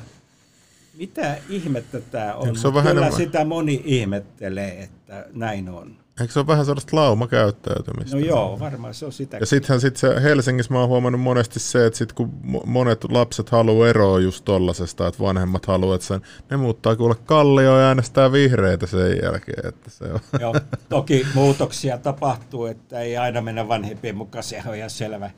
[0.98, 2.56] Mitä ihmettä tämä on?
[2.56, 5.96] Se on vähän kyllä sitä moni ihmettelee, että näin on.
[6.20, 8.16] Eikö se ole vähän sellaista laumakäyttäytymistä?
[8.16, 9.36] No joo, varmaan se on sitä.
[9.36, 12.32] Ja sittenhän sit se Helsingissä mä oon huomannut monesti se, että sit kun
[12.64, 17.88] monet lapset haluaa eroa just tollasesta, että vanhemmat haluavat sen, ne muuttaa kuule kallio ja
[17.88, 19.68] äänestää vihreitä sen jälkeen.
[19.68, 20.20] Että se on.
[20.40, 20.54] Joo,
[20.88, 25.30] toki muutoksia tapahtuu, että ei aina mennä vanhempien mukaan, se on ihan selvä.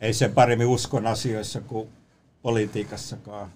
[0.00, 1.88] Ei se paremmin uskon asioissa kuin
[2.42, 3.48] politiikassakaan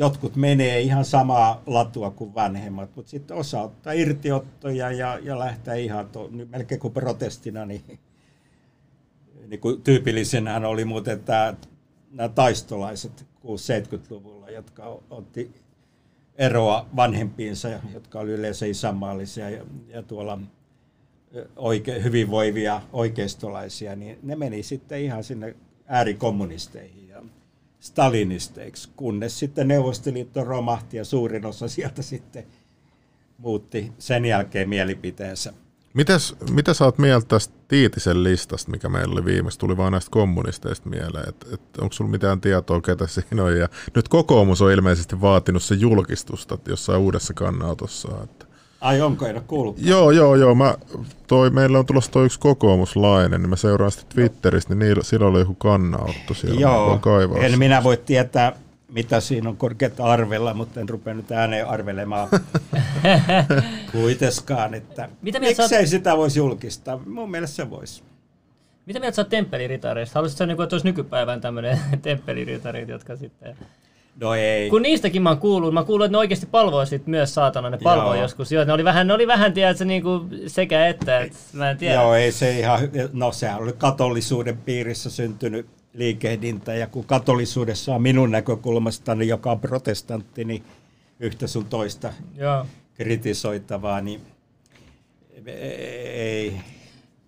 [0.00, 5.80] jotkut menee ihan samaa latua kuin vanhemmat, mutta sitten osa ottaa irtiottoja ja, ja lähtee
[5.80, 7.82] ihan to, melkein kuin protestina, niin,
[9.46, 11.54] niin kuin tyypillisenhän oli muuten tämä,
[12.10, 15.50] nämä taistolaiset 60-70-luvulla, jotka otti
[16.34, 20.38] eroa vanhempiinsa, jotka oli yleensä isänmaallisia ja, ja tuolla
[21.56, 26.99] oike, hyvinvoivia oikeistolaisia, niin ne meni sitten ihan sinne äärikommunisteihin
[27.80, 32.44] stalinisteiksi, kunnes sitten Neuvostoliitto romahti ja suurin osa sieltä sitten
[33.38, 35.52] muutti sen jälkeen mielipiteensä.
[35.94, 40.10] Mitäs, mitä sä oot mieltä tästä Tiitisen listasta, mikä meillä oli viimeksi, tuli vaan näistä
[40.10, 44.72] kommunisteista mieleen, että et, onko sulla mitään tietoa, ketä siinä on, ja nyt kokoomus on
[44.72, 48.46] ilmeisesti vaatinut se julkistusta jossain uudessa kannanotossa, että
[48.80, 49.76] Ai onko, en ole kuullut.
[49.78, 50.54] Joo, joo, joo.
[50.54, 50.74] Mä,
[51.26, 55.26] toi, meillä on tulossa toi yksi kokoomuslainen, niin mä seuraan sitä Twitteristä, niin niillä, sillä
[55.26, 56.60] oli joku kannanotto siellä.
[56.60, 57.00] Joo,
[57.40, 58.52] en minä voi tietää,
[58.92, 62.28] mitä siinä on korkeat arvella, mutta en rupea nyt ääneen arvelemaan
[63.92, 65.88] kuitenkaan, että mitä miksei oot...
[65.88, 67.00] sitä voisi julkistaa.
[67.06, 68.02] Mun mielestä se voisi.
[68.86, 70.14] Mitä mieltä sä oot temppeliritareista?
[70.14, 73.56] Haluaisitko niin että olisi nykypäivän tämmöinen temppeliritarit, jotka sitten...
[74.20, 74.70] No ei.
[74.70, 77.78] Kun niistäkin mä oon kuullut, mä kuullut, että ne oikeasti palvoo sit myös saatana, ne
[77.82, 78.22] palvoo Joo.
[78.22, 78.52] joskus.
[78.52, 81.78] Joo, ne oli vähän, ne oli vähän tiedätkö, niin kuin sekä että, että mä en
[81.78, 81.94] tiedä.
[81.94, 82.80] Joo, ei se ihan,
[83.12, 89.60] no sehän oli katolisuuden piirissä syntynyt liikehdintä, ja kun katolisuudessa on minun näkökulmastani, joka on
[89.60, 90.62] protestantti, niin
[91.20, 92.66] yhtä sun toista Joo.
[92.94, 94.20] kritisoitavaa, niin
[95.46, 96.60] ei,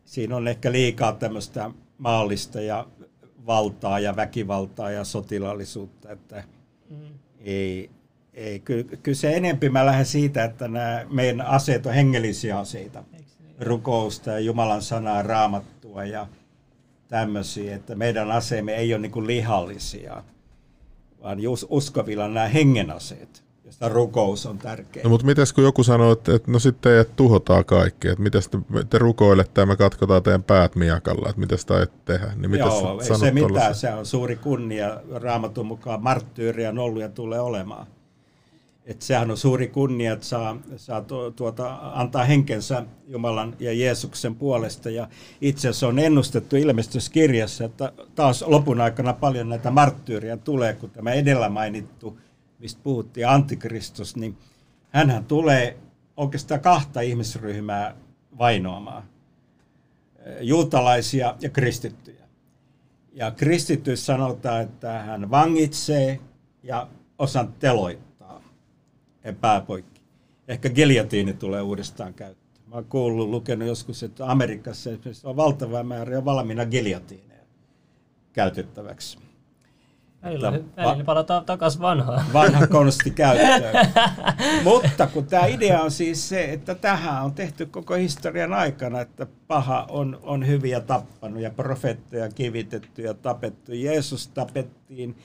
[0.04, 2.86] siinä on ehkä liikaa tämmöistä maallista ja
[3.46, 6.44] valtaa ja väkivaltaa ja sotilaallisuutta, että
[6.92, 7.18] mm.
[7.40, 7.90] ei,
[8.34, 13.04] ei, kyllä, kyllä se enempi mä lähden siitä, että nämä meidän aseet on hengellisiä aseita,
[13.12, 13.24] niin?
[13.60, 16.26] rukousta ja Jumalan sanaa, raamattua ja
[17.08, 20.24] tämmöisiä, että meidän aseemme ei ole niin lihallisia,
[21.22, 21.38] vaan
[21.68, 23.41] uskovilla nämä hengenaseet,
[23.72, 25.02] josta rukous on tärkeä.
[25.02, 28.38] No mutta mitäs kun joku sanoo, että, että no sitten että tuhotaan kaikki, että mitä
[28.50, 32.50] te, te rukoilette ja me katkotaan teidän päät miakalla, että mitä sitä et tehdä, niin
[32.50, 37.08] mitä Joo, ei se mitään, se on suuri kunnia, raamatun mukaan marttyyriä on ollut ja
[37.08, 37.86] tulee olemaan
[38.86, 41.04] että sehän on suuri kunnia, että saa, saa
[41.36, 44.90] tuota, antaa henkensä Jumalan ja Jeesuksen puolesta.
[44.90, 45.08] Ja
[45.40, 51.12] itse asiassa on ennustettu ilmestyskirjassa, että taas lopun aikana paljon näitä marttyyriä tulee, kun tämä
[51.12, 52.18] edellä mainittu,
[52.62, 54.38] mistä puhuttiin, antikristus, niin
[54.90, 55.78] hänhän tulee
[56.16, 57.96] oikeastaan kahta ihmisryhmää
[58.38, 59.02] vainoamaan.
[60.40, 62.24] Juutalaisia ja kristittyjä.
[63.12, 66.20] Ja kristittyys sanotaan, että hän vangitsee
[66.62, 66.88] ja
[67.18, 68.42] osan teloittaa
[69.40, 70.00] pääpoikki.
[70.48, 72.64] Ehkä giljotiini tulee uudestaan käyttöön.
[72.66, 74.90] Mä oon kuullut, lukenut joskus, että Amerikassa
[75.24, 77.44] on valtava määrä valmiina giljotiineja
[78.32, 79.18] käytettäväksi.
[80.24, 82.24] Välillä, välillä palataan takaisin vanhaan.
[82.32, 83.88] Vanha konsti käyttöön.
[84.64, 89.26] Mutta kun tämä idea on siis se, että tähän on tehty koko historian aikana, että
[89.46, 93.72] paha on, on hyviä tappanut ja profeettoja kivitetty ja tapettu.
[93.72, 95.16] Jeesus tapettiin.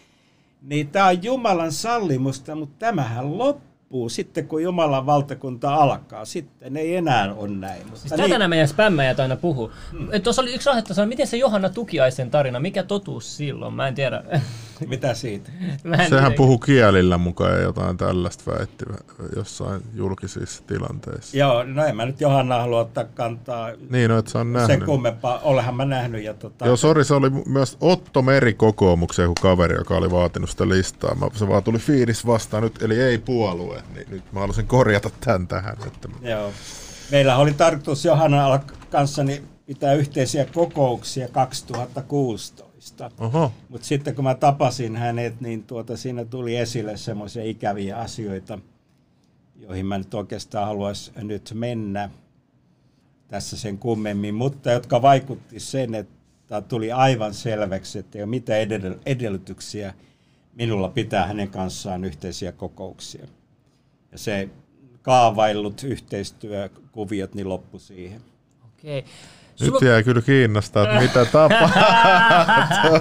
[0.61, 6.25] Niin tämä on Jumalan sallimusta, mutta tämähän loppuu loppuu sitten, kun Jumalan valtakunta alkaa.
[6.25, 7.83] Sitten ei enää ole näin.
[7.83, 8.21] Mutta siis niin...
[8.21, 9.71] tätä nämä meidän spämmäjät aina puhuu.
[9.91, 10.21] Hmm.
[10.23, 13.73] Tuossa oli yksi ahdetta miten se Johanna Tukiaisen tarina, mikä totuus silloin?
[13.73, 14.23] Mä en tiedä.
[14.87, 15.51] Mitä siitä?
[16.09, 18.85] Sehän puhuu kielillä mukaan ja jotain tällaista väitti
[19.35, 21.37] jossain julkisissa tilanteissa.
[21.37, 23.71] Joo, no en mä nyt Johanna halua ottaa kantaa.
[23.89, 24.79] Niin, no et sä nähnyt.
[24.79, 26.23] Se kummempaa, olehan mä nähnyt.
[26.23, 26.65] Ja tota...
[26.65, 31.15] Joo, sori, se oli myös Otto Meri kokoomuksen joku kaveri, joka oli vaatinut sitä listaa.
[31.15, 33.83] Mä, se vaan tuli fiilis vastaan nyt, eli ei puolue.
[33.95, 35.77] Niin nyt mä haluaisin korjata tämän tähän.
[35.87, 36.09] Että...
[36.21, 36.51] Joo.
[37.11, 38.59] Meillä oli tarkoitus Johanna
[38.89, 42.66] kanssani pitää yhteisiä kokouksia 2016
[43.69, 48.59] Mutta sitten kun mä tapasin hänet, niin tuota, siinä tuli esille semmoisia ikäviä asioita,
[49.55, 52.09] joihin mä nyt oikeastaan haluaisin nyt mennä
[53.27, 58.59] tässä sen kummemmin, mutta jotka vaikutti sen, että tuli aivan selväksi, että ei ole mitään
[59.05, 59.93] edellytyksiä
[60.57, 63.27] minulla pitää hänen kanssaan yhteisiä kokouksia.
[64.11, 64.49] Ja se
[65.01, 68.21] kaavaillut yhteistyökuviot niin loppu siihen.
[68.65, 69.05] Okei.
[69.59, 69.91] Nyt Sulla...
[69.91, 72.99] jää kyllä kiinnostaa, että mitä tapahtuu.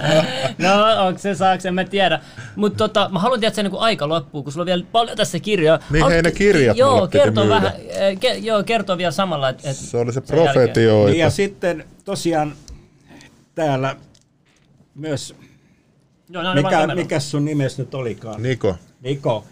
[0.59, 2.21] no, onko se saaks, en mä tiedä.
[2.57, 5.81] Mutta tota, mä haluan tietää, että aika loppuu, kun sulla on vielä paljon tässä kirjoja.
[5.91, 9.49] Niin Haluat, hei ne kirjat joo, kertoo vähän, eh, ke, joo, kertoo vielä samalla.
[9.49, 11.11] Et, et se oli se profetioita.
[11.11, 12.53] Niin ja sitten tosiaan
[13.55, 13.97] täällä
[14.95, 15.35] myös,
[16.29, 18.43] joo, no, mikä, mikä sun nimes nyt olikaan?
[18.43, 18.77] Niko.
[19.01, 19.45] Niko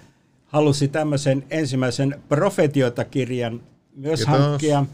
[0.46, 3.60] halusi tämmöisen ensimmäisen profetioita-kirjan
[3.96, 4.40] myös Kiitos.
[4.40, 4.84] hankkia.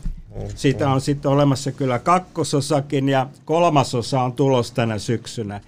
[0.55, 5.61] Siitä on sitten olemassa kyllä kakkososakin ja kolmasosa on tulos tänä syksynä.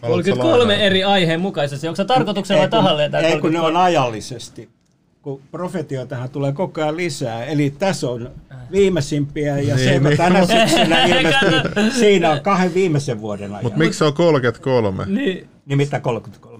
[0.00, 1.88] 33 eri aiheen mukaisesti.
[1.88, 3.10] Onko se tarkoituksella vai tahalle?
[3.22, 4.68] Ei, kun ne on ajallisesti.
[5.22, 7.44] Kun profetioitahan tulee koko ajan lisää.
[7.44, 8.30] Eli tässä on
[8.72, 10.16] viimeisimpiä ja niin, se, niin.
[10.16, 13.64] tänä syksynä ilmestyy, siinä on kahden viimeisen vuoden ajan.
[13.64, 15.04] Mutta miksi se on 33?
[15.06, 15.48] Niin.
[15.66, 16.51] Niin mitä 33?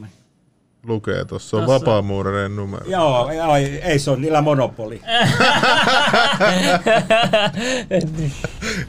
[0.87, 1.57] Lukee tuossa.
[1.57, 2.87] On vapaamuurainen numero.
[2.87, 5.01] Joo, joo, ei se on niillä monopoli.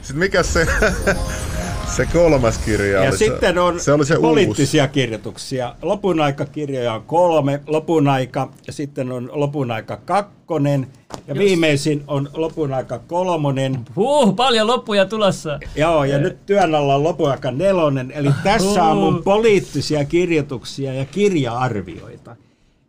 [0.02, 0.66] Sitten mikä se,
[1.94, 3.18] se kolmas kirja ja oli?
[3.18, 4.92] sitten on se oli se poliittisia uusi.
[4.92, 5.74] kirjoituksia.
[5.82, 7.60] Lopun aika-kirjoja on kolme.
[7.66, 10.86] Lopun aika ja sitten on lopun aika kakkonen.
[11.26, 11.38] Ja Just.
[11.38, 13.80] viimeisin on lopun aika kolmonen.
[13.96, 15.58] Huh, paljon loppuja tulossa.
[15.76, 18.10] Joo, ja nyt työn alla on lopun aika nelonen.
[18.10, 22.36] Eli tässä on mun poliittisia kirjoituksia ja kirja-arvioita.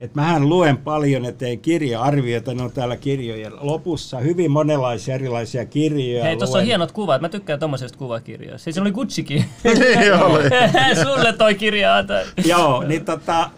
[0.01, 6.23] Että mähän luen paljon, ettei kirja-arvioita, ne on täällä kirjojen lopussa, hyvin monenlaisia erilaisia kirjoja.
[6.23, 8.63] Hei, tuossa on hienot kuvat, mä tykkään tommosesta kuvakirjoista.
[8.63, 9.45] Siis se oli Guccikin.
[9.63, 10.43] Niin oli.
[11.03, 12.03] Sulle toi kirja.
[12.03, 12.25] Tai...
[12.45, 13.49] Joo, niin tota,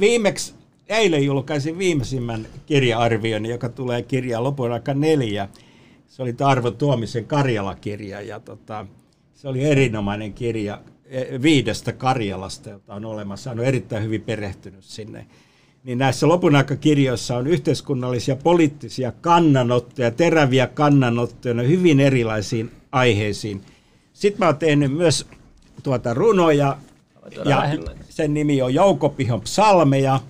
[0.00, 0.54] viimeksi
[0.88, 5.48] eilen julkaisin viimeisimmän kirja-arvion, joka tulee kirja lopun aika neljä.
[6.06, 8.86] Se oli Tarvo Tuomisen Karjala-kirja ja tota,
[9.34, 10.78] se oli erinomainen kirja
[11.42, 13.50] viidestä Karjalasta, jota on olemassa.
[13.50, 15.26] Hän on erittäin hyvin perehtynyt sinne.
[15.84, 23.62] Niin näissä lopun kirjoissa on yhteiskunnallisia poliittisia kannanottoja, teräviä kannanottoja hyvin erilaisiin aiheisiin.
[24.12, 25.26] Sitten mä oon tehnyt myös
[25.82, 26.78] tuota runoja,
[27.44, 27.62] ja
[28.08, 30.20] sen nimi on Joukopihon psalmeja.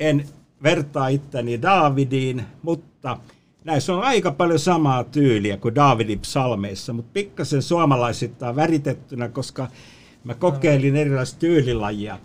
[0.00, 0.24] En
[0.62, 3.18] vertaa itteni Daavidiin, mutta
[3.64, 9.68] näissä on aika paljon samaa tyyliä kuin Daavidin psalmeissa, mutta pikkasen suomalaisittain väritettynä, koska
[10.24, 12.18] mä kokeilin erilaisia tyylilajia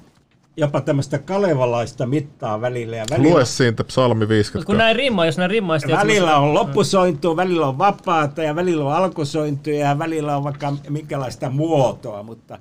[0.57, 2.95] jopa tämmöistä kalevalaista mittaa välillä.
[2.95, 4.65] Ja välillä Lue siitä psalmi 50.
[4.65, 5.73] kun näin rimma, jos näin rimma...
[5.91, 11.49] Välillä on loppusointua, välillä on vapaata ja välillä on alkusointua ja välillä on vaikka minkälaista
[11.49, 12.57] muotoa, mutta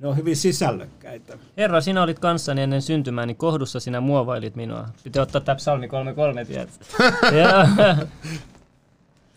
[0.00, 1.38] ne on hyvin sisällökkäitä.
[1.56, 4.88] Herra, sinä olit kanssani ennen syntymääni, kohdussa sinä muovailit minua.
[5.04, 6.80] Pitää ottaa tämä psalmi 33, tiedät.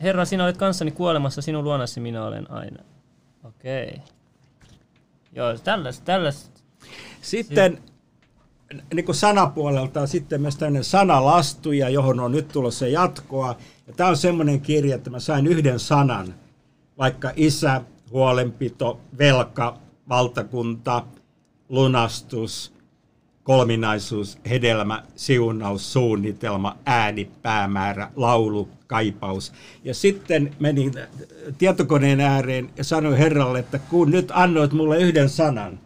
[0.01, 2.83] Herra, sinä olet kanssani kuolemassa, sinun luonasi minä olen aina.
[3.43, 3.87] Okei.
[3.87, 3.99] Okay.
[5.35, 6.61] Joo, tällaista, tällaista.
[7.21, 7.77] Sitten
[8.93, 13.57] niin kuin sanapuolelta on sitten myös tämmöinen sanalastuja, johon on nyt tulossa jatkoa.
[13.87, 16.33] Ja tämä on semmoinen kirja, että mä sain yhden sanan,
[16.97, 19.77] vaikka isä, huolenpito, velka,
[20.09, 21.03] valtakunta,
[21.69, 22.73] lunastus,
[23.43, 29.53] kolminaisuus, hedelmä, siunaus, suunnitelma, ääni, päämäärä, laulu, kaipaus.
[29.83, 30.91] Ja sitten menin
[31.57, 35.79] tietokoneen ääreen ja sanoin Herralle, että kun nyt annoit mulle yhden sanan,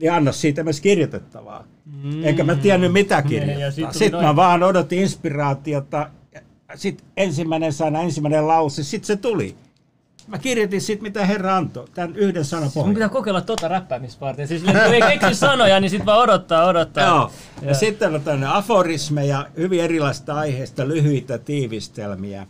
[0.00, 1.64] niin anna siitä myös kirjoitettavaa.
[2.02, 2.24] Mm.
[2.24, 3.70] Enkä mä tiennyt mitä kirjoittaa.
[3.70, 6.10] Sitten sit mä vaan odotin inspiraatiota.
[6.74, 9.54] Sitten ensimmäinen sana, ensimmäinen lause, sitten se tuli.
[10.30, 12.86] Mä kirjoitin sitten, mitä Herra antoi, tämän yhden sanan pohjalta.
[12.86, 14.46] Mun pitää kokeilla tuota räppäämispartia.
[14.46, 17.06] Siis kun ei keksi sanoja, niin sitten vaan odottaa, odottaa.
[17.06, 17.30] Joo.
[17.62, 22.46] Ja, ja sitten on tämmöinen aforismeja, hyvin erilaista aiheista, lyhyitä tiivistelmiä.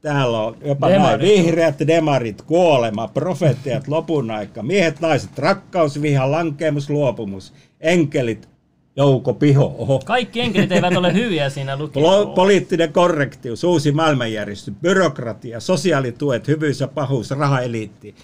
[0.00, 1.20] Täällä on jopa demarit.
[1.20, 8.48] näin, vihreät demarit, kuolema, profeettiat, lopun aika, miehet, naiset, rakkaus, viha, lankeemus, luopumus, enkelit,
[8.96, 9.74] Jouko Piho.
[9.78, 10.00] Oho.
[10.04, 12.26] Kaikki enkelit eivät ole hyviä siinä lukiossa.
[12.26, 18.14] Poliittinen korrektius, uusi maailmanjärjestys, byrokratia, sosiaalituet, hyvyys ja pahuus, rahaeliitti.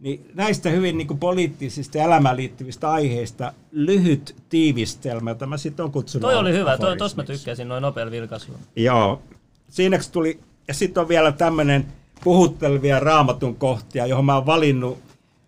[0.00, 5.84] Niin näistä hyvin niin kuin poliittisista ja elämään liittyvistä aiheista lyhyt tiivistelmä, jota mä sitten
[5.84, 8.58] on kutsunut Toi oli hyvä, tuossa mä tykkäsin noin nopealla vilkaisulla.
[8.76, 9.22] Joo.
[9.68, 11.86] Siinäksi tuli, ja sitten on vielä tämmöinen
[12.24, 14.98] puhuttelevia raamatun kohtia, johon mä oon valinnut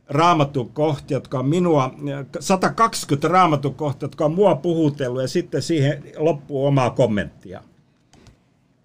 [0.08, 1.94] raamatun kohti, jotka on minua,
[2.40, 7.62] 120 raamatun kohti, jotka on mua puhutellut ja sitten siihen loppuu omaa kommenttia.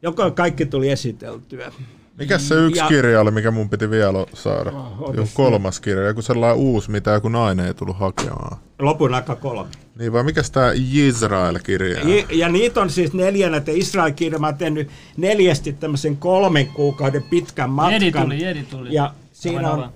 [0.01, 1.71] Joka kaikki tuli esiteltyä.
[2.19, 4.71] Mikä se yksi ja, kirja oli, mikä mun piti vielä saada?
[4.71, 8.57] Oh, joku kolmas kirja, joku sellainen uusi, mitä joku nainen ei tullut hakemaan.
[8.79, 9.69] Lopun aika kolme.
[9.99, 14.57] Niin vai mikä tämä Israel-kirja ja, ja niitä on siis neljänä, että Israel-kirja, mä oon
[14.57, 18.01] tehnyt neljästi tämmöisen kolmen kuukauden pitkän matkan.
[18.01, 18.93] Jedi tuli, jedi tuli.
[18.93, 19.89] Ja siinä on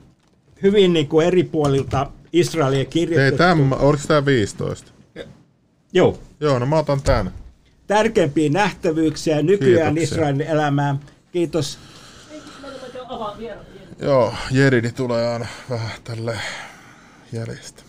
[0.64, 3.44] hyvin niin kuin eri puolilta Israelia kirjoitettu.
[3.44, 4.92] Ei, tämä, oliko tämä 15?
[5.94, 6.20] Joo.
[6.40, 7.34] Joo, no mä otan tämän.
[7.88, 10.18] Tärkeimpiä nähtävyyksiä nykyään Kiitoksia.
[10.18, 11.00] Israelin elämään.
[11.32, 11.80] Kiitos.
[14.00, 16.40] Joo, Jeridi tulee aina vähän tälle
[17.32, 17.84] jäljestä.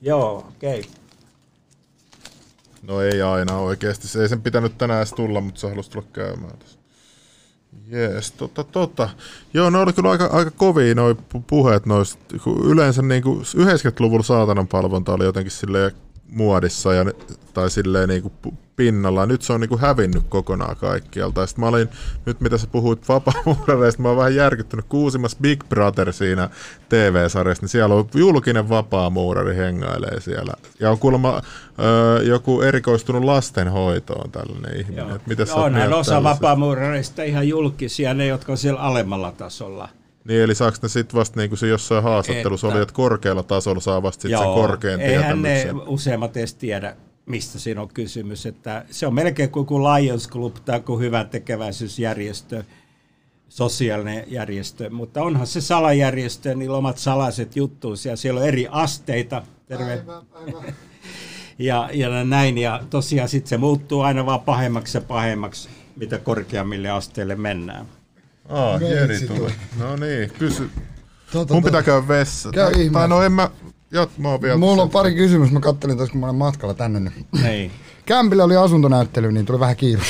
[0.00, 0.80] Joo, okei.
[0.80, 0.92] Okay.
[2.82, 4.08] No ei aina oikeasti.
[4.08, 6.79] Se ei sen pitänyt tänään edes tulla, mutta se halusi tulla käymään tässä.
[7.86, 9.08] Jees, tota, tota.
[9.54, 11.16] Joo, ne oli kyllä aika, aika kovia noi
[11.46, 12.22] puheet noista.
[12.64, 15.92] Yleensä niin kuin 90-luvulla saatanan palvonta oli jotenkin silleen
[16.28, 17.04] muodissa ja,
[17.54, 19.26] tai silleen niin kuin pinnalla.
[19.26, 21.46] Nyt se on niin kuin hävinnyt kokonaan kaikkialta.
[21.46, 21.88] Sitten mä olin,
[22.26, 24.84] nyt mitä sä puhuit vapaamuurareista, mä oon vähän järkyttynyt.
[24.88, 26.50] Kuusimas Big Brother siinä
[26.88, 30.52] TV-sarjassa, niin siellä on julkinen vapaamuurari hengailee siellä.
[30.80, 31.42] Ja on kuulemma
[31.78, 35.08] ö, joku erikoistunut lastenhoitoon tällainen ihminen.
[35.08, 35.18] Joo.
[35.26, 39.88] mitä sä Onhan osa vapaamuurareista ihan julkisia, ne jotka on siellä alemmalla tasolla.
[40.24, 43.42] Niin, eli saako ne sitten vasta niin kuin se jossain haastattelussa että, oli, että korkealla
[43.42, 48.46] tasolla saa vasta sit sen korkean eihän ne useimmat edes tiedä, mistä siinä on kysymys.
[48.46, 52.64] Että se on melkein kuin, kuin Lions Club tai kuin hyvä tekeväisyysjärjestö,
[53.48, 59.42] sosiaalinen järjestö, mutta onhan se salajärjestö, niillä omat salaiset juttuus ja siellä on eri asteita.
[59.68, 59.92] Terve.
[59.92, 60.64] Aivan, aivan.
[61.58, 66.90] ja, ja näin, ja tosiaan sitten se muuttuu aina vaan pahemmaksi ja pahemmaksi, mitä korkeammille
[66.90, 67.86] asteille mennään.
[68.48, 69.50] Aa, Jeri tuli.
[69.78, 70.70] No niin, kysy.
[71.32, 72.50] Tota, Mun pitää käydä vessa.
[72.50, 73.50] Käy tai, tai no en mä,
[73.92, 75.54] Jat, mä oon vielä Mulla on pari kysymystä.
[75.54, 77.12] Mä kattelin tuossa, kun mä olen matkalla tänne.
[77.42, 77.70] Niin.
[78.06, 80.02] Kämpillä oli asuntonäyttely, niin tuli vähän kiire.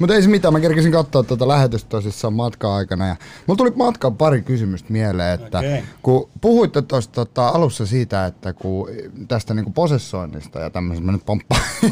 [0.00, 3.06] Mutta ei se mitään, mä kerkesin katsoa tuota lähetystä tosissaan matkaa-aikana.
[3.06, 5.82] Ja mulla tuli matkaan pari kysymystä mieleen, että Okei.
[6.02, 8.88] kun puhuitte tuossa tota, alussa siitä, että kun
[9.28, 11.62] tästä niinku posessoinnista ja tämmöisestä, mä nyt pomppaan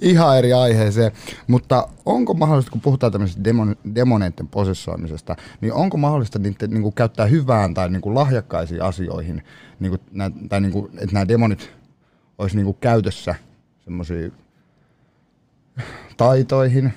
[0.00, 1.12] ihan eri aiheeseen,
[1.46, 7.26] mutta onko mahdollista, kun puhutaan tämmöisestä demon, demoneiden posessoimisesta, niin onko mahdollista niitä niinku käyttää
[7.26, 9.42] hyvään tai niinku lahjakkaisiin asioihin,
[9.80, 11.70] niinku, nää, tai niinku, että nämä demonit
[12.38, 13.34] olisi niinku käytössä
[13.84, 14.32] semmoisiin
[16.16, 16.92] taitoihin,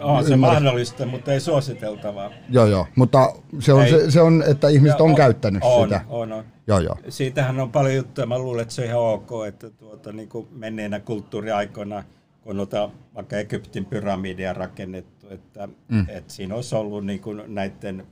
[0.00, 0.62] On se Ymmärrän.
[0.62, 2.30] mahdollista, mutta ei suositeltavaa.
[2.50, 2.86] Joo, joo.
[2.96, 3.90] Mutta se on, Ei.
[3.90, 6.00] se, se on että ihmiset on, on- käyttänyt on, sitä.
[6.08, 6.44] On, on.
[6.66, 6.96] Joo, joo.
[7.08, 8.26] Siitähän on paljon juttuja.
[8.26, 12.04] Mä luulen, että se on ihan ok, että tuota, niin kuin menneinä kulttuuriaikoina,
[12.42, 16.06] kun on noita vaikka Egyptin pyramidia rakennettu, että, mm.
[16.08, 18.06] että siinä olisi ollut niin kuin näiden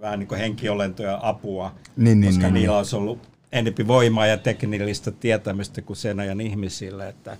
[0.00, 3.18] vähän niin kuin henkiolentoja apua, Niin, niin, koska niin, niillä olisi ollut
[3.52, 7.36] enempi voimaa ja teknillistä tietämystä kuin sen ajan ihmisillä, että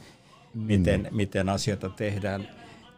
[0.55, 1.17] miten, Mm.
[1.17, 2.49] miten asioita tehdään.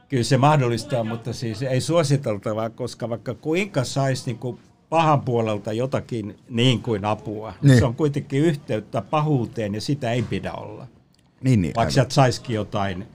[0.09, 5.72] Kyllä se mahdollistaa, mutta siis ei suositeltavaa, koska vaikka kuinka saisi niin kuin pahan puolelta
[5.72, 7.68] jotakin niin kuin apua, Niin.
[7.68, 7.78] niin.
[7.78, 10.86] se on kuitenkin yhteyttä pahuuteen ja sitä ei pidä olla.
[11.42, 11.74] Niin, niin.
[11.76, 13.07] Vaikka sieltä saisikin jotain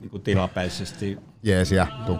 [0.00, 1.18] niin kuin tilapäisesti.
[1.42, 2.18] jeesiä, tu-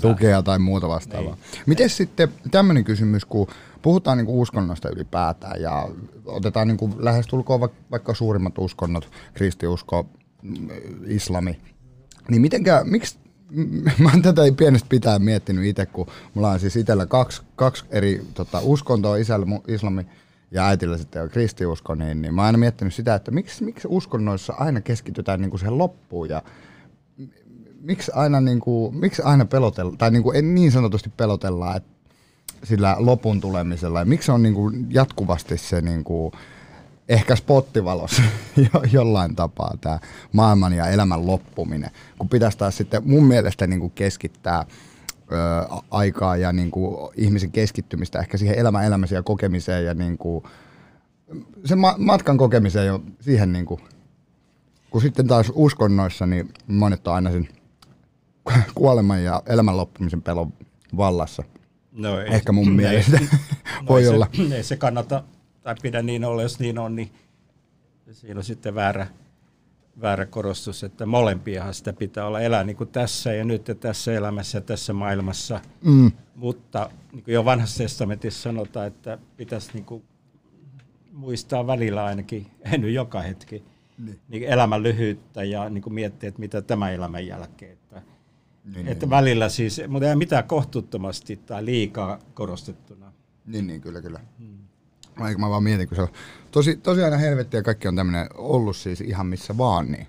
[0.00, 1.34] tukea tai muuta vastaavaa.
[1.34, 1.62] Niin.
[1.66, 3.46] Miten sitten tämmöinen kysymys, kun
[3.82, 5.88] puhutaan niinku uskonnosta ylipäätään ja
[6.26, 10.06] otetaan niinku lähestulkoon va- vaikka suurimmat uskonnot, kristiusko,
[10.42, 10.68] mm,
[11.06, 11.60] islami,
[12.28, 13.18] niin mitenkä, miksi,
[14.02, 18.26] mä oon tätä pienestä pitää miettinyt itse, kun mulla on siis itsellä kaksi, kaksi eri
[18.34, 20.06] tota, uskontoa, isällä islami
[20.50, 23.88] ja äitillä sitten on kristiusko, niin, niin mä oon aina miettinyt sitä, että miksi, miksi
[23.90, 26.42] uskonnoissa aina keskitytään niinku siihen loppuun ja
[27.80, 31.90] miksi aina, niin kuin, miksi aina pelotella, tai niin, kuin, niin sanotusti pelotella että
[32.64, 36.32] sillä lopun tulemisella, ja miksi on niin kuin, jatkuvasti se niin kuin,
[37.08, 38.22] ehkä spottivalossa
[38.56, 39.98] jo, jollain tapaa tämä
[40.32, 44.64] maailman ja elämän loppuminen, kun pitäisi taas sitten mun mielestä niin kuin keskittää
[45.32, 45.34] ö,
[45.90, 50.44] aikaa ja niin kuin, ihmisen keskittymistä ehkä siihen elämän elämäseen ja kokemiseen ja niin kuin,
[51.64, 53.80] sen ma- matkan kokemiseen jo siihen niin kuin,
[54.90, 57.48] kun sitten taas uskonnoissa, niin monet on aina sen
[58.74, 60.52] kuoleman ja elämän loppumisen pelon
[60.96, 61.42] vallassa.
[61.92, 63.18] No, ei, Ehkä mun ei- mielestä
[63.88, 64.26] voi ei olla.
[64.48, 65.24] Se, ei se kannata,
[65.68, 67.10] tai pidä niin olla, jos niin on, niin
[68.12, 69.06] siinä on sitten väärä,
[70.00, 74.12] väärä korostus, että molempiahan sitä pitää olla elää niin kuin tässä ja nyt ja tässä
[74.12, 75.60] elämässä ja tässä maailmassa.
[75.84, 80.02] Mm, Mutta niin kuin jo vanhassa testamentissa sanotaan, että pitäisi niin kuin
[81.12, 83.64] muistaa välillä ainakin, ei nyt joka hetki,
[83.98, 84.20] niin.
[84.28, 87.72] Niin elämän lyhyyttä ja niin kuin miettiä, että mitä tämä elämän jälkeen.
[87.72, 88.02] Että,
[88.74, 93.12] niin, että välillä siis, mutta ei mitään kohtuuttomasti tai liikaa korostettuna.
[93.46, 94.20] niin, niin, kyllä, kyllä.
[94.38, 94.57] Hmm.
[95.26, 96.08] Eikö mä vaan mietin, kun se on
[96.50, 100.06] tosi, tosi aina helvetti ja kaikki on tämmöinen ollut siis ihan missä vaan, niin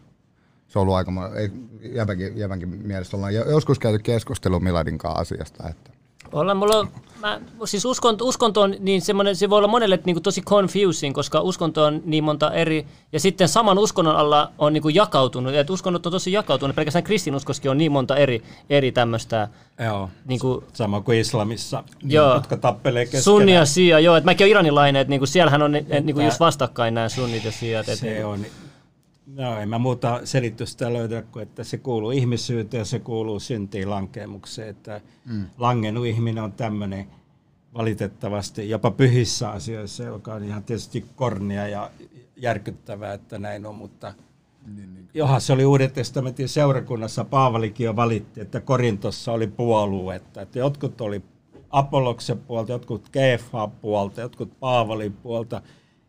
[0.68, 1.52] se on ollut aika, ei,
[1.82, 2.38] jäbänkin,
[2.70, 5.92] mielestä ollaan jo- joskus käyty keskustelua Miladin kanssa asiasta, että
[6.34, 6.88] Ollaan, mulla
[7.20, 11.16] mä, siis uskonto, uskonto on niin semmoinen, se voi olla monelle niin kuin tosi confusing,
[11.16, 15.54] koska uskonto on niin monta eri, ja sitten saman uskonnon alla on niin kuin jakautunut,
[15.54, 19.48] että uskonnot on tosi jakautunut, pelkästään kristinuskoskin on niin monta eri, eri tämmöistä,
[19.86, 20.10] Joo.
[20.26, 22.34] niin kuin Sama kuin islamissa, niin, Joo.
[22.34, 23.24] jotka tappelee keskenään.
[23.24, 26.26] sunni ja sia, joo, että mäkin olen iranilainen, että niin kuin siellähän on niin kuin
[26.26, 27.86] just vastakkain nämä sunnit ja siat.
[27.86, 28.46] Se on,
[29.36, 33.90] no en mä muuta selitystä löydä kuin, että se kuuluu ihmisyyteen ja se kuuluu syntiin
[33.90, 35.46] lankemukseen, että mm.
[35.58, 37.08] langennut ihminen on tämmöinen
[37.74, 41.92] valitettavasti jopa pyhissä asioissa, joka on ihan tietysti kornia ja
[42.36, 44.14] järkyttävää, että näin on, mutta
[45.14, 51.02] Johan se oli Uuden testamentin seurakunnassa, Paavalikin jo valitti, että Korintossa oli puoluetta, että jotkut
[51.02, 51.22] oli
[51.70, 55.62] Apolloksen puolta, jotkut Keefa puolta, jotkut Paavalin puolta,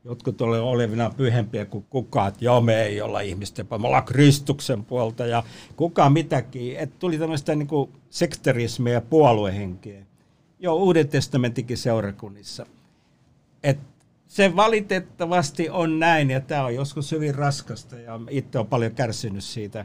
[0.05, 4.05] jotkut oli olevina pyhempiä kuin kukaan, että joo me ei olla ihmisten puolta, me ollaan
[4.05, 5.43] Kristuksen puolta ja
[5.77, 10.03] kuka mitäkin, että tuli tämmöistä niin kuin sekterismiä ja puoluehenkeä.
[10.59, 12.67] Joo, Uuden testamentinkin seurakunnissa.
[13.63, 13.79] Et
[14.27, 19.45] se valitettavasti on näin, ja tämä on joskus hyvin raskasta, ja itse olen paljon kärsinyt
[19.45, 19.85] siitä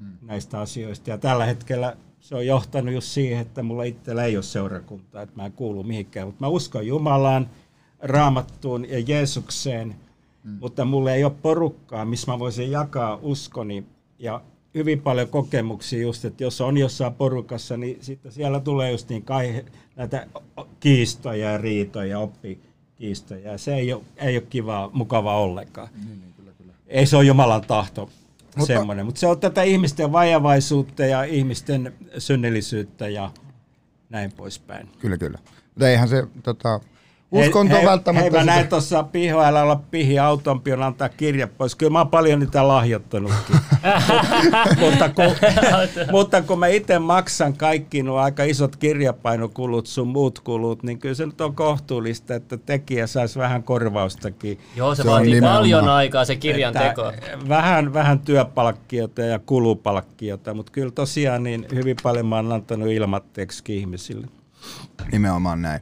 [0.00, 0.12] mm.
[0.22, 1.10] näistä asioista.
[1.10, 5.36] Ja tällä hetkellä se on johtanut just siihen, että mulla itsellä ei ole seurakuntaa, että
[5.36, 6.26] mä en kuulu mihinkään.
[6.28, 7.50] Mutta mä uskon Jumalaan,
[8.02, 9.96] Raamattuun ja Jeesukseen,
[10.44, 10.58] mm.
[10.60, 13.84] mutta mulla ei ole porukkaa, missä mä voisin jakaa uskoni.
[14.18, 14.40] Ja
[14.74, 19.22] hyvin paljon kokemuksia just, että jos on jossain porukassa, niin sitten siellä tulee just niin
[19.22, 19.64] kai
[19.96, 20.26] näitä
[20.80, 22.60] kiistoja ja riitoja, oppi
[22.96, 23.52] kiistoja.
[23.52, 25.88] Ja se ei ole, ei ole kivaa, mukavaa ollenkaan.
[25.94, 26.72] Niin, niin, kyllä, kyllä.
[26.86, 28.10] Ei se ole Jumalan tahto
[28.56, 33.30] mutta, semmoinen, mutta se on tätä ihmisten vajavaisuutta ja ihmisten synnillisyyttä ja
[34.10, 34.88] näin poispäin.
[34.98, 35.38] Kyllä, kyllä.
[35.74, 36.80] Mutta eihän se tota,
[37.32, 38.22] Uskonto hei, välttämättä...
[38.22, 41.74] Hei, mä sitä- näin tuossa piho, älä olla pihi, autompi on antaa kirja pois.
[41.74, 43.56] Kyllä mä oon paljon niitä lahjoittanutkin.
[44.80, 45.24] mutta, kun,
[46.10, 51.14] mutta kun mä itse maksan kaikki nuo aika isot kirjapainokulut, sun muut kulut, niin kyllä
[51.14, 54.58] se nyt on kohtuullista, että tekijä saisi vähän korvaustakin.
[54.76, 55.58] Joo, se, Se on vaatii nimenomaan.
[55.58, 57.12] paljon aikaa se kirjan Että teko.
[57.48, 63.62] Vähän, vähän työpalkkiota ja kulupalkkiota, mutta kyllä tosiaan niin hyvin paljon mä oon antanut ilmatteeksi
[63.68, 64.26] ihmisille.
[65.12, 65.80] Nimenomaan näin.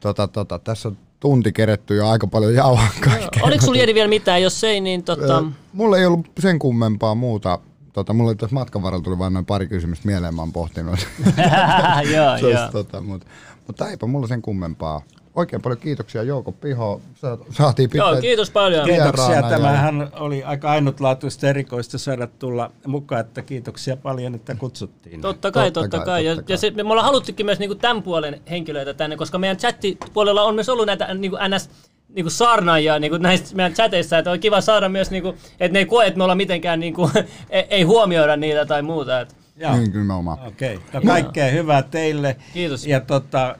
[0.00, 3.42] Tota, tota, tässä on tunti keretty ja aika paljon jauhaa kaikkea.
[3.42, 4.42] Oliko sulla Jedi vielä mitään?
[4.42, 5.44] Jos ei, niin tota...
[5.72, 7.58] Mulla ei ollut sen kummempaa muuta.
[7.92, 11.06] Tota, mulla oli tässä matkan varrella tuli vain noin pari kysymystä mieleen, mä oon pohtinut.
[12.14, 12.70] joo, joo.
[12.72, 13.26] tota, mutta,
[13.66, 15.02] mutta eipä mulla sen kummempaa.
[15.36, 17.00] Oikein paljon kiitoksia Jouko Piho.
[17.14, 18.10] Sa- Saatiin pitää.
[18.10, 18.84] Joo, kiitos paljon.
[18.84, 19.26] Kiitoksia.
[19.28, 25.20] Vieraana ja- Tämähän oli aika ainutlaatuista erikoista saada tulla mukaan, että kiitoksia paljon, että kutsuttiin.
[25.20, 26.24] Totta kai, Totta totta, kai, kai.
[26.24, 29.56] Ja, totta ja se, me ollaan haluttukin myös niinku tämän puolen henkilöitä tänne, koska meidän
[29.56, 31.70] chattipuolella on myös ollut näitä niinku NS
[32.08, 35.28] niinku saarnaajia niinku näistä meidän chateissa, että on kiva saada myös, niinku,
[35.60, 37.10] että ne ei koe, että me ollaan mitenkään, niinku,
[37.50, 39.20] ei, ei huomioida niitä tai muuta.
[39.20, 39.36] Et.
[39.56, 39.76] Joo.
[39.76, 40.14] Niin, kyllä.
[40.48, 42.86] Okei, no kaikkea hyvää teille Kiitos.
[42.86, 43.56] ja tota,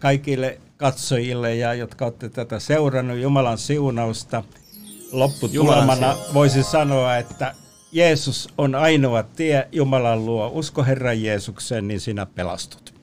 [0.00, 3.18] kaikille katsojille, ja jotka olette tätä seurannut.
[3.18, 4.42] Jumalan siunausta.
[5.12, 7.54] Lopputulemana voisin sanoa, että
[7.92, 10.50] Jeesus on ainoa tie Jumalan luo.
[10.54, 12.94] Usko Herran Jeesukseen, niin sinä pelastut.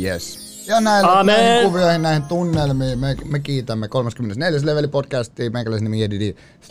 [0.00, 0.52] Yes.
[0.66, 1.36] Ja näillä, Amen.
[1.36, 4.60] näihin kuvioihin, näihin tunnelmiin me, me kiitämme 34.
[4.64, 5.50] leveli podcastia.
[5.50, 6.36] Meikäläisen nimi Jedidi